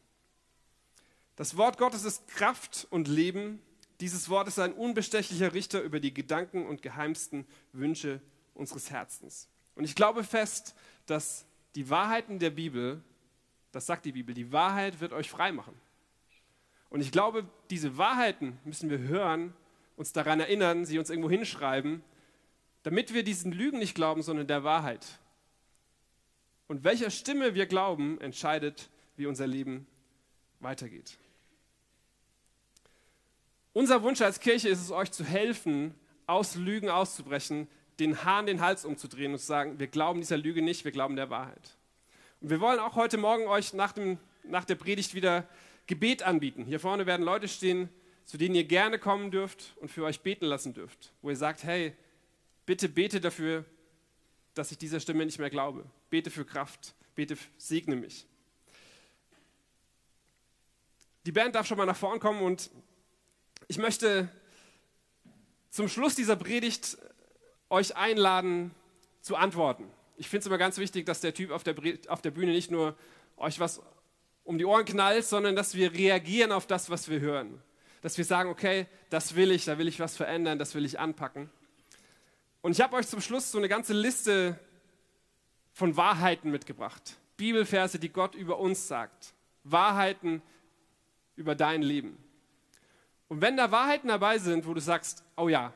Das 1.35 1.57
Wort 1.57 1.77
Gottes 1.77 2.05
ist 2.05 2.27
Kraft 2.29 2.87
und 2.91 3.09
Leben. 3.09 3.61
Dieses 3.99 4.29
Wort 4.29 4.47
ist 4.47 4.59
ein 4.59 4.73
unbestechlicher 4.73 5.53
Richter 5.53 5.81
über 5.81 5.99
die 5.99 6.13
Gedanken 6.13 6.65
und 6.65 6.81
geheimsten 6.81 7.45
Wünsche 7.73 8.21
unseres 8.53 8.89
Herzens. 8.89 9.49
Und 9.75 9.83
ich 9.83 9.95
glaube 9.95 10.23
fest, 10.23 10.75
dass 11.07 11.45
die 11.75 11.89
Wahrheiten 11.89 12.39
der 12.39 12.51
Bibel, 12.51 13.01
das 13.71 13.85
sagt 13.85 14.05
die 14.05 14.11
Bibel, 14.11 14.33
die 14.33 14.51
Wahrheit 14.51 15.01
wird 15.01 15.11
euch 15.13 15.29
frei 15.29 15.51
machen. 15.51 15.73
Und 16.91 16.99
ich 16.99 17.11
glaube, 17.11 17.47
diese 17.69 17.97
Wahrheiten 17.97 18.59
müssen 18.65 18.89
wir 18.89 18.99
hören, 18.99 19.53
uns 19.95 20.11
daran 20.11 20.41
erinnern, 20.41 20.85
sie 20.85 20.99
uns 20.99 21.09
irgendwo 21.09 21.29
hinschreiben, 21.29 22.03
damit 22.83 23.13
wir 23.13 23.23
diesen 23.23 23.53
Lügen 23.53 23.79
nicht 23.79 23.95
glauben, 23.95 24.21
sondern 24.21 24.45
der 24.45 24.65
Wahrheit. 24.65 25.19
Und 26.67 26.83
welcher 26.83 27.09
Stimme 27.09 27.55
wir 27.55 27.65
glauben, 27.65 28.19
entscheidet, 28.19 28.89
wie 29.15 29.25
unser 29.25 29.47
Leben 29.47 29.87
weitergeht. 30.59 31.17
Unser 33.71 34.03
Wunsch 34.03 34.19
als 34.19 34.41
Kirche 34.41 34.67
ist 34.67 34.81
es, 34.81 34.91
euch 34.91 35.11
zu 35.11 35.23
helfen, 35.23 35.95
aus 36.27 36.55
Lügen 36.55 36.89
auszubrechen, 36.89 37.69
den 37.99 38.25
Hahn 38.25 38.47
den 38.47 38.59
Hals 38.59 38.83
umzudrehen 38.83 39.31
und 39.31 39.39
zu 39.39 39.45
sagen, 39.45 39.79
wir 39.79 39.87
glauben 39.87 40.19
dieser 40.19 40.37
Lüge 40.37 40.61
nicht, 40.61 40.83
wir 40.83 40.91
glauben 40.91 41.15
der 41.15 41.29
Wahrheit. 41.29 41.77
Und 42.41 42.49
wir 42.49 42.59
wollen 42.59 42.79
auch 42.79 42.95
heute 42.95 43.17
Morgen 43.17 43.47
euch 43.47 43.73
nach, 43.73 43.93
dem, 43.93 44.17
nach 44.43 44.65
der 44.65 44.75
Predigt 44.75 45.13
wieder 45.13 45.47
Gebet 45.87 46.23
anbieten. 46.23 46.65
Hier 46.65 46.79
vorne 46.79 47.05
werden 47.05 47.23
Leute 47.23 47.47
stehen, 47.47 47.89
zu 48.25 48.37
denen 48.37 48.55
ihr 48.55 48.63
gerne 48.63 48.99
kommen 48.99 49.31
dürft 49.31 49.73
und 49.77 49.89
für 49.89 50.03
euch 50.03 50.21
beten 50.21 50.45
lassen 50.45 50.73
dürft, 50.73 51.13
wo 51.21 51.29
ihr 51.29 51.35
sagt, 51.35 51.63
hey, 51.63 51.93
bitte 52.65 52.87
bete 52.87 53.19
dafür, 53.19 53.65
dass 54.53 54.71
ich 54.71 54.77
dieser 54.77 54.99
Stimme 54.99 55.25
nicht 55.25 55.39
mehr 55.39 55.49
glaube. 55.49 55.85
Bete 56.09 56.29
für 56.29 56.45
Kraft, 56.45 56.93
bete, 57.15 57.37
segne 57.57 57.95
mich. 57.95 58.25
Die 61.25 61.31
Band 61.31 61.55
darf 61.55 61.67
schon 61.67 61.77
mal 61.77 61.85
nach 61.85 61.97
vorn 61.97 62.19
kommen 62.19 62.41
und 62.41 62.69
ich 63.67 63.77
möchte 63.77 64.29
zum 65.69 65.87
Schluss 65.87 66.15
dieser 66.15 66.35
Predigt 66.35 66.97
euch 67.69 67.95
einladen 67.95 68.71
zu 69.21 69.35
antworten. 69.35 69.89
Ich 70.17 70.29
finde 70.29 70.41
es 70.41 70.47
immer 70.47 70.57
ganz 70.57 70.77
wichtig, 70.77 71.05
dass 71.05 71.21
der 71.21 71.33
Typ 71.33 71.51
auf 71.51 71.63
der, 71.63 71.75
auf 72.07 72.21
der 72.21 72.31
Bühne 72.31 72.51
nicht 72.51 72.71
nur 72.71 72.95
euch 73.37 73.59
was 73.59 73.81
um 74.51 74.57
die 74.57 74.65
Ohren 74.65 74.83
knallt, 74.83 75.23
sondern 75.23 75.55
dass 75.55 75.75
wir 75.75 75.93
reagieren 75.93 76.51
auf 76.51 76.67
das, 76.67 76.89
was 76.89 77.09
wir 77.09 77.21
hören. 77.21 77.61
Dass 78.01 78.17
wir 78.17 78.25
sagen, 78.25 78.49
okay, 78.49 78.85
das 79.09 79.35
will 79.35 79.49
ich, 79.49 79.63
da 79.63 79.77
will 79.77 79.87
ich 79.87 80.01
was 80.01 80.17
verändern, 80.17 80.59
das 80.59 80.75
will 80.75 80.83
ich 80.83 80.99
anpacken. 80.99 81.49
Und 82.61 82.73
ich 82.73 82.81
habe 82.81 82.97
euch 82.97 83.07
zum 83.07 83.21
Schluss 83.21 83.49
so 83.49 83.57
eine 83.57 83.69
ganze 83.69 83.93
Liste 83.93 84.59
von 85.71 85.95
Wahrheiten 85.95 86.51
mitgebracht. 86.51 87.15
Bibelverse, 87.37 87.97
die 87.97 88.09
Gott 88.09 88.35
über 88.35 88.59
uns 88.59 88.89
sagt. 88.89 89.33
Wahrheiten 89.63 90.41
über 91.37 91.55
dein 91.55 91.81
Leben. 91.81 92.17
Und 93.29 93.39
wenn 93.39 93.55
da 93.55 93.71
Wahrheiten 93.71 94.09
dabei 94.09 94.37
sind, 94.37 94.67
wo 94.67 94.73
du 94.73 94.81
sagst, 94.81 95.23
oh 95.37 95.47
ja, 95.47 95.73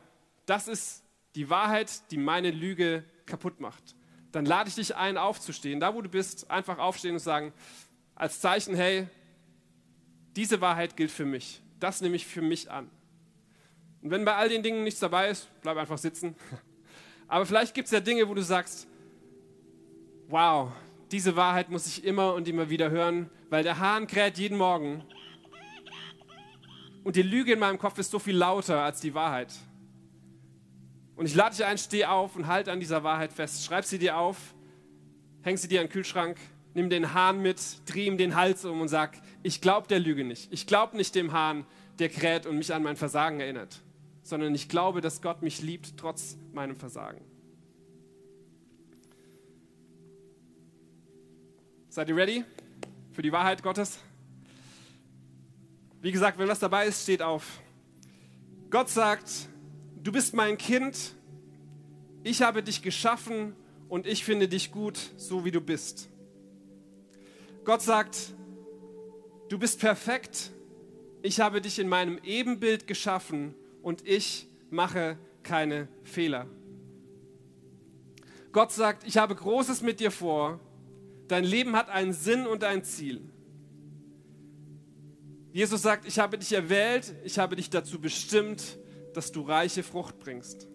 das 0.47 0.67
ist 0.67 1.01
die 1.35 1.49
Wahrheit, 1.49 2.11
die 2.11 2.17
meine 2.17 2.51
Lüge 2.51 3.05
kaputt 3.25 3.61
macht, 3.61 3.95
dann 4.33 4.45
lade 4.45 4.67
ich 4.67 4.75
dich 4.75 4.97
ein, 4.97 5.17
aufzustehen. 5.17 5.79
Da, 5.79 5.95
wo 5.95 6.01
du 6.01 6.09
bist, 6.09 6.51
einfach 6.51 6.77
aufstehen 6.77 7.13
und 7.13 7.19
sagen, 7.19 7.53
als 8.15 8.39
Zeichen, 8.39 8.75
hey, 8.75 9.07
diese 10.35 10.61
Wahrheit 10.61 10.97
gilt 10.97 11.11
für 11.11 11.25
mich. 11.25 11.61
Das 11.79 12.01
nehme 12.01 12.15
ich 12.15 12.25
für 12.25 12.41
mich 12.41 12.71
an. 12.71 12.89
Und 14.01 14.11
wenn 14.11 14.25
bei 14.25 14.35
all 14.35 14.49
den 14.49 14.63
Dingen 14.63 14.83
nichts 14.83 14.99
dabei 14.99 15.29
ist, 15.29 15.49
bleib 15.61 15.77
einfach 15.77 15.97
sitzen. 15.97 16.35
Aber 17.27 17.45
vielleicht 17.45 17.73
gibt 17.73 17.87
es 17.87 17.91
ja 17.91 17.99
Dinge, 17.99 18.27
wo 18.27 18.33
du 18.33 18.43
sagst, 18.43 18.87
wow, 20.27 20.71
diese 21.11 21.35
Wahrheit 21.35 21.69
muss 21.69 21.87
ich 21.87 22.03
immer 22.03 22.33
und 22.33 22.47
immer 22.47 22.69
wieder 22.69 22.89
hören, 22.89 23.29
weil 23.49 23.63
der 23.63 23.79
Hahn 23.79 24.07
kräht 24.07 24.37
jeden 24.37 24.57
Morgen. 24.57 25.03
Und 27.03 27.15
die 27.15 27.21
Lüge 27.21 27.53
in 27.53 27.59
meinem 27.59 27.77
Kopf 27.77 27.97
ist 27.99 28.11
so 28.11 28.19
viel 28.19 28.35
lauter 28.35 28.81
als 28.81 29.01
die 29.01 29.13
Wahrheit. 29.13 29.53
Und 31.15 31.25
ich 31.25 31.35
lade 31.35 31.55
dich 31.55 31.65
ein, 31.65 31.77
steh 31.77 32.05
auf 32.05 32.35
und 32.35 32.47
halt 32.47 32.67
an 32.67 32.79
dieser 32.79 33.03
Wahrheit 33.03 33.31
fest. 33.31 33.63
Schreib 33.65 33.85
sie 33.85 33.99
dir 33.99 34.17
auf, 34.17 34.37
häng 35.43 35.55
sie 35.57 35.67
dir 35.67 35.81
an 35.81 35.87
den 35.87 35.91
Kühlschrank, 35.91 36.37
nimm 36.75 36.89
den 36.89 37.13
Hahn 37.13 37.41
mit, 37.41 37.59
dreh 37.85 38.05
ihm 38.05 38.17
den 38.17 38.35
Hals 38.35 38.65
um 38.65 38.81
und 38.81 38.89
sag, 38.89 39.17
ich 39.41 39.61
glaube 39.61 39.87
der 39.87 39.99
Lüge 39.99 40.23
nicht. 40.23 40.51
Ich 40.51 40.67
glaube 40.67 40.95
nicht 40.95 41.15
dem 41.15 41.31
Hahn, 41.31 41.65
der 41.97 42.09
kräht 42.09 42.45
und 42.45 42.57
mich 42.57 42.73
an 42.73 42.83
mein 42.83 42.97
Versagen 42.97 43.39
erinnert, 43.39 43.81
sondern 44.21 44.53
ich 44.53 44.69
glaube, 44.69 45.01
dass 45.01 45.21
Gott 45.21 45.41
mich 45.41 45.61
liebt 45.61 45.97
trotz 45.97 46.37
meinem 46.53 46.75
Versagen. 46.75 47.21
Seid 51.89 52.09
ihr 52.09 52.15
ready 52.17 52.43
für 53.13 53.21
die 53.21 53.31
Wahrheit 53.31 53.63
Gottes? 53.63 53.99
Wie 56.01 56.11
gesagt, 56.11 56.37
wenn 56.37 56.49
was 56.49 56.59
dabei 56.59 56.87
ist, 56.87 57.03
steht 57.03 57.21
auf. 57.21 57.61
Gott 58.69 58.89
sagt, 58.89 59.47
du 60.03 60.11
bist 60.11 60.33
mein 60.33 60.57
Kind, 60.57 61.15
ich 62.23 62.41
habe 62.41 62.61
dich 62.61 62.81
geschaffen 62.81 63.55
und 63.87 64.05
ich 64.05 64.25
finde 64.25 64.49
dich 64.49 64.71
gut, 64.73 64.99
so 65.15 65.45
wie 65.45 65.51
du 65.51 65.61
bist. 65.61 66.09
Gott 67.65 67.81
sagt, 67.81 68.35
du 69.49 69.57
bist 69.57 69.79
perfekt, 69.79 70.51
ich 71.23 71.39
habe 71.39 71.61
dich 71.61 71.79
in 71.79 71.89
meinem 71.89 72.19
Ebenbild 72.23 72.85
geschaffen 72.85 73.55
und 73.81 74.07
ich 74.07 74.47
mache 74.69 75.17
keine 75.41 75.87
Fehler. 76.03 76.45
Gott 78.51 78.71
sagt, 78.71 79.07
ich 79.07 79.17
habe 79.17 79.33
Großes 79.33 79.81
mit 79.81 79.99
dir 79.99 80.11
vor, 80.11 80.59
dein 81.27 81.43
Leben 81.43 81.75
hat 81.75 81.89
einen 81.89 82.13
Sinn 82.13 82.45
und 82.45 82.63
ein 82.63 82.83
Ziel. 82.83 83.21
Jesus 85.51 85.81
sagt, 85.81 86.07
ich 86.07 86.19
habe 86.19 86.37
dich 86.37 86.53
erwählt, 86.53 87.15
ich 87.23 87.39
habe 87.39 87.55
dich 87.55 87.71
dazu 87.71 87.99
bestimmt, 87.99 88.77
dass 89.15 89.31
du 89.31 89.41
reiche 89.41 89.81
Frucht 89.81 90.19
bringst. 90.19 90.67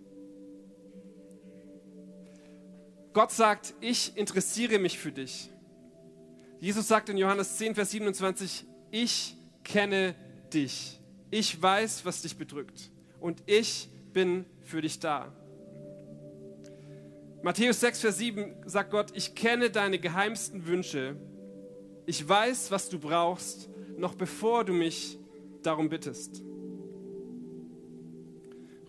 Gott 3.12 3.30
sagt, 3.30 3.74
ich 3.80 4.16
interessiere 4.16 4.80
mich 4.80 4.98
für 4.98 5.12
dich. 5.12 5.50
Jesus 6.60 6.88
sagt 6.88 7.08
in 7.08 7.16
Johannes 7.16 7.56
10, 7.56 7.74
Vers 7.74 7.90
27, 7.90 8.66
ich 8.90 9.34
kenne 9.64 10.14
dich. 10.52 11.00
Ich 11.30 11.60
weiß, 11.60 12.04
was 12.04 12.20
dich 12.20 12.36
bedrückt. 12.36 12.90
Und 13.18 13.42
ich 13.46 13.88
bin 14.12 14.44
für 14.62 14.82
dich 14.82 15.00
da. 15.00 15.32
Matthäus 17.42 17.80
6, 17.80 18.00
Vers 18.00 18.18
7 18.18 18.54
sagt 18.66 18.90
Gott, 18.90 19.10
ich 19.14 19.34
kenne 19.34 19.70
deine 19.70 19.98
geheimsten 19.98 20.66
Wünsche. 20.66 21.16
Ich 22.04 22.28
weiß, 22.28 22.70
was 22.70 22.90
du 22.90 22.98
brauchst, 22.98 23.70
noch 23.96 24.14
bevor 24.14 24.64
du 24.64 24.74
mich 24.74 25.18
darum 25.62 25.88
bittest. 25.88 26.42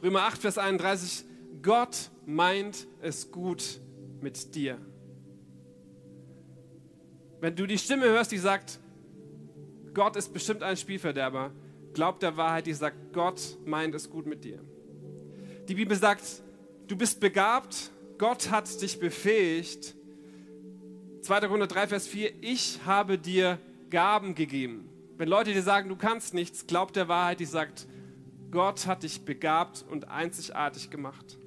Römer 0.03 0.23
8, 0.23 0.41
Vers 0.41 0.57
31, 0.57 1.23
Gott 1.61 2.09
meint 2.25 2.87
es 3.01 3.31
gut 3.31 3.79
mit 4.19 4.55
dir. 4.55 4.77
Wenn 7.41 7.55
du 7.55 7.65
die 7.65 7.79
Stimme 7.79 8.05
hörst, 8.05 8.31
die 8.31 8.37
sagt, 8.37 8.79
Gott 9.95 10.15
ist 10.15 10.31
bestimmt 10.31 10.61
ein 10.61 10.77
Spielverderber, 10.77 11.51
glaub 11.93 12.19
der 12.19 12.37
Wahrheit, 12.37 12.67
die 12.67 12.73
sagt, 12.73 13.13
Gott 13.13 13.57
meint 13.65 13.95
es 13.95 14.09
gut 14.09 14.27
mit 14.27 14.43
dir. 14.43 14.59
Die 15.67 15.73
Bibel 15.73 15.97
sagt, 15.97 16.23
du 16.87 16.95
bist 16.95 17.19
begabt, 17.19 17.89
Gott 18.19 18.51
hat 18.51 18.79
dich 18.81 18.99
befähigt. 18.99 19.95
2. 21.23 21.39
Korinther 21.47 21.67
3, 21.67 21.87
Vers 21.87 22.07
4, 22.07 22.31
ich 22.41 22.79
habe 22.85 23.17
dir 23.17 23.57
Gaben 23.89 24.35
gegeben. 24.35 24.87
Wenn 25.17 25.27
Leute 25.27 25.51
dir 25.51 25.63
sagen, 25.63 25.89
du 25.89 25.95
kannst 25.95 26.35
nichts, 26.35 26.67
glaub 26.67 26.93
der 26.93 27.07
Wahrheit, 27.07 27.39
die 27.39 27.45
sagt, 27.45 27.87
Gott 28.51 28.85
hat 28.85 29.01
dich 29.01 29.25
begabt 29.25 29.83
und 29.89 30.09
einzigartig 30.09 30.91
gemacht. 30.91 31.39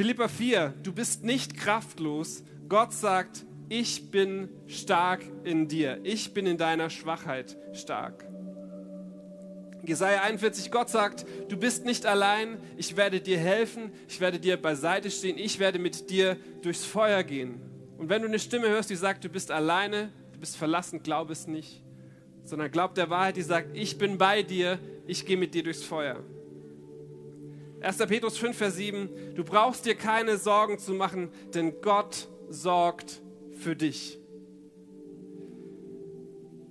Philippa 0.00 0.28
4, 0.28 0.72
du 0.82 0.94
bist 0.94 1.24
nicht 1.24 1.58
kraftlos. 1.58 2.42
Gott 2.70 2.94
sagt, 2.94 3.44
ich 3.68 4.10
bin 4.10 4.48
stark 4.66 5.20
in 5.44 5.68
dir. 5.68 6.00
Ich 6.04 6.32
bin 6.32 6.46
in 6.46 6.56
deiner 6.56 6.88
Schwachheit 6.88 7.58
stark. 7.74 8.26
Jesaja 9.84 10.22
41, 10.22 10.70
Gott 10.70 10.88
sagt, 10.88 11.26
du 11.50 11.58
bist 11.58 11.84
nicht 11.84 12.06
allein, 12.06 12.56
ich 12.78 12.96
werde 12.96 13.20
dir 13.20 13.36
helfen, 13.36 13.92
ich 14.08 14.20
werde 14.20 14.40
dir 14.40 14.56
beiseite 14.56 15.10
stehen, 15.10 15.36
ich 15.36 15.58
werde 15.58 15.78
mit 15.78 16.08
dir 16.08 16.38
durchs 16.62 16.86
Feuer 16.86 17.22
gehen. 17.22 17.60
Und 17.98 18.08
wenn 18.08 18.22
du 18.22 18.28
eine 18.28 18.38
Stimme 18.38 18.70
hörst, 18.70 18.88
die 18.88 18.96
sagt, 18.96 19.24
du 19.24 19.28
bist 19.28 19.50
alleine, 19.50 20.10
du 20.32 20.40
bist 20.40 20.56
verlassen, 20.56 21.02
glaub 21.02 21.28
es 21.28 21.46
nicht 21.46 21.82
sondern 22.42 22.70
glaubt 22.70 22.96
der 22.96 23.10
Wahrheit, 23.10 23.36
die 23.36 23.42
sagt, 23.42 23.76
ich 23.76 23.96
bin 23.96 24.18
bei 24.18 24.42
dir, 24.42 24.78
ich 25.06 25.24
gehe 25.24 25.36
mit 25.36 25.54
dir 25.54 25.62
durchs 25.62 25.84
Feuer. 25.84 26.24
1. 27.80 27.96
Petrus 27.96 28.36
5, 28.36 28.56
Vers 28.56 28.76
7, 28.76 29.34
du 29.34 29.42
brauchst 29.42 29.86
dir 29.86 29.94
keine 29.94 30.36
Sorgen 30.36 30.78
zu 30.78 30.92
machen, 30.92 31.30
denn 31.54 31.80
Gott 31.80 32.28
sorgt 32.48 33.22
für 33.52 33.74
dich. 33.74 34.18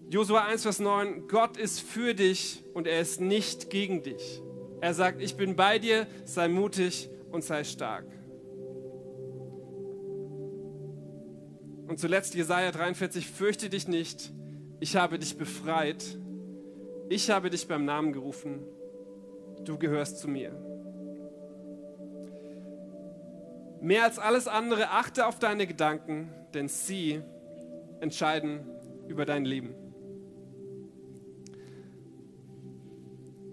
Josua 0.09 0.45
1, 0.45 0.63
Vers 0.63 0.79
9, 0.79 1.27
Gott 1.27 1.57
ist 1.57 1.81
für 1.81 2.13
dich 2.13 2.63
und 2.73 2.87
er 2.87 2.99
ist 2.99 3.21
nicht 3.21 3.69
gegen 3.69 4.03
dich. 4.03 4.41
Er 4.81 4.93
sagt, 4.93 5.21
ich 5.21 5.35
bin 5.35 5.55
bei 5.55 5.79
dir, 5.79 6.07
sei 6.25 6.47
mutig 6.47 7.09
und 7.31 7.43
sei 7.43 7.63
stark. 7.63 8.05
Und 11.87 11.99
zuletzt 11.99 12.35
Jesaja 12.35 12.71
43, 12.71 13.27
fürchte 13.27 13.69
dich 13.69 13.87
nicht, 13.87 14.31
ich 14.79 14.95
habe 14.95 15.17
dich 15.17 15.37
befreit, 15.37 16.05
ich 17.09 17.31
habe 17.31 17.49
dich 17.49 17.67
beim 17.67 17.83
Namen 17.83 18.13
gerufen, 18.13 18.63
du 19.65 19.77
gehörst 19.79 20.19
zu 20.19 20.27
mir. 20.27 20.68
Mehr 23.81 24.03
als 24.03 24.19
alles 24.19 24.47
andere 24.47 24.89
achte 24.89 25.25
auf 25.25 25.39
deine 25.39 25.65
Gedanken, 25.65 26.29
denn 26.53 26.67
sie 26.67 27.21
entscheiden 28.01 28.65
über 29.07 29.25
dein 29.25 29.45
Leben. 29.45 29.73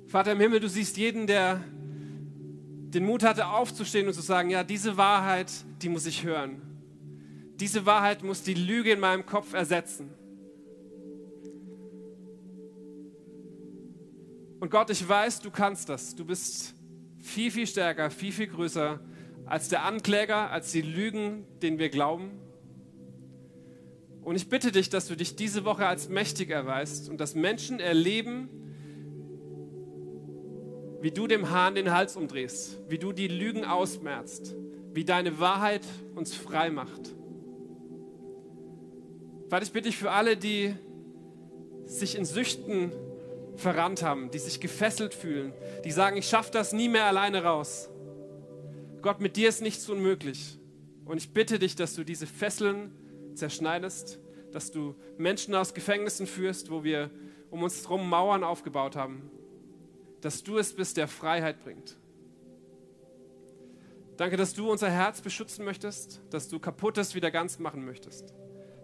Vater 0.07 0.33
im 0.33 0.41
Himmel, 0.41 0.61
du 0.61 0.69
siehst 0.69 0.97
jeden, 0.97 1.27
der 1.27 1.61
den 2.97 3.05
Mut 3.05 3.23
hatte, 3.23 3.49
aufzustehen 3.49 4.07
und 4.07 4.15
zu 4.15 4.21
sagen, 4.21 4.51
ja, 4.51 4.65
diese 4.65 4.97
Wahrheit, 4.97 5.53
die 5.83 5.89
muss 5.89 6.07
ich 6.07 6.25
hören. 6.25 6.63
Diese 7.57 7.87
Wahrheit 7.87 8.23
muss 8.23 8.43
die 8.43 8.55
Lüge 8.55 8.93
in 8.93 9.01
meinem 9.01 9.27
Kopf 9.27 9.53
ersetzen. 9.53 10.11
Und 14.61 14.71
Gott, 14.71 14.91
ich 14.91 15.07
weiß, 15.07 15.41
du 15.41 15.51
kannst 15.51 15.89
das. 15.89 16.15
Du 16.15 16.25
bist 16.25 16.75
viel, 17.19 17.51
viel 17.51 17.67
stärker, 17.67 18.11
viel, 18.11 18.33
viel 18.33 18.47
größer 18.47 19.01
als 19.47 19.69
der 19.69 19.85
Ankläger, 19.85 20.51
als 20.51 20.73
die 20.73 20.83
Lügen, 20.83 21.45
denen 21.63 21.79
wir 21.79 21.89
glauben. 21.89 22.31
Und 24.23 24.35
ich 24.35 24.49
bitte 24.49 24.73
dich, 24.73 24.91
dass 24.91 25.07
du 25.07 25.17
dich 25.17 25.37
diese 25.37 25.65
Woche 25.65 25.87
als 25.87 26.09
mächtig 26.09 26.51
erweist 26.51 27.09
und 27.09 27.21
dass 27.21 27.37
Menschen 27.37 27.79
erleben, 27.79 28.49
wie 31.01 31.13
du 31.13 31.29
dem 31.29 31.51
Hahn 31.51 31.77
den 31.77 31.93
Hals 31.93 32.17
umdrehst, 32.17 32.81
wie 32.89 32.99
du 32.99 33.13
die 33.13 33.29
Lügen 33.29 33.65
ausmerzt, 33.65 34.57
wie 34.93 35.05
deine 35.05 35.39
Wahrheit 35.39 35.83
uns 36.17 36.35
frei 36.35 36.71
macht. 36.71 37.15
Vater, 39.49 39.65
ich 39.65 39.71
bitte 39.71 39.89
dich 39.89 39.97
für 39.97 40.11
alle, 40.11 40.37
die 40.37 40.75
sich 41.85 42.17
in 42.17 42.25
Süchten 42.25 42.91
verrannt 43.55 44.03
haben, 44.03 44.33
die 44.33 44.41
sich 44.41 44.59
gefesselt 44.59 45.15
fühlen, 45.15 45.53
die 45.85 45.93
sagen, 45.93 46.17
ich 46.17 46.29
schaffe 46.29 46.51
das 46.51 46.73
nie 46.73 46.89
mehr 46.89 47.05
alleine 47.05 47.45
raus. 47.45 47.89
Gott, 49.07 49.21
mit 49.21 49.37
dir 49.37 49.49
ist 49.49 49.63
nichts 49.63 49.89
unmöglich. 49.89 50.59
Und 51.05 51.19
ich 51.19 51.33
bitte 51.33 51.61
dich, 51.61 51.77
dass 51.77 51.95
du 51.95 52.03
diese 52.03 52.27
Fesseln 52.27 52.91
zerschneidest, 53.35 54.19
dass 54.51 54.73
du 54.73 54.97
Menschen 55.17 55.55
aus 55.55 55.75
Gefängnissen 55.75 56.27
führst, 56.27 56.73
wo 56.73 56.83
wir 56.83 57.13
um 57.51 57.63
uns 57.63 57.85
herum 57.85 58.11
Mauern 58.11 58.43
aufgebaut 58.43 58.97
haben, 58.97 59.31
dass 60.23 60.43
du 60.43 60.59
es 60.59 60.75
bist, 60.75 60.97
der 60.97 61.07
Freiheit 61.07 61.63
bringt. 61.63 61.97
Danke, 64.17 64.37
dass 64.37 64.55
du 64.55 64.69
unser 64.69 64.91
Herz 64.91 65.21
beschützen 65.21 65.65
möchtest, 65.65 66.21
dass 66.31 66.49
du 66.49 66.59
kaputtes 66.59 67.15
wieder 67.15 67.31
ganz 67.31 67.61
machen 67.61 67.85
möchtest. 67.85 68.35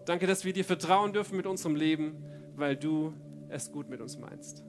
Danke, 0.05 0.25
dass 0.25 0.45
wir 0.45 0.53
dir 0.53 0.63
vertrauen 0.63 1.11
dürfen 1.11 1.35
mit 1.35 1.47
unserem 1.47 1.75
Leben, 1.75 2.15
weil 2.55 2.77
du 2.77 3.13
es 3.49 3.73
gut 3.73 3.89
mit 3.89 3.99
uns 3.99 4.17
meinst. 4.17 4.63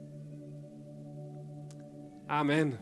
Amen. 2.27 2.77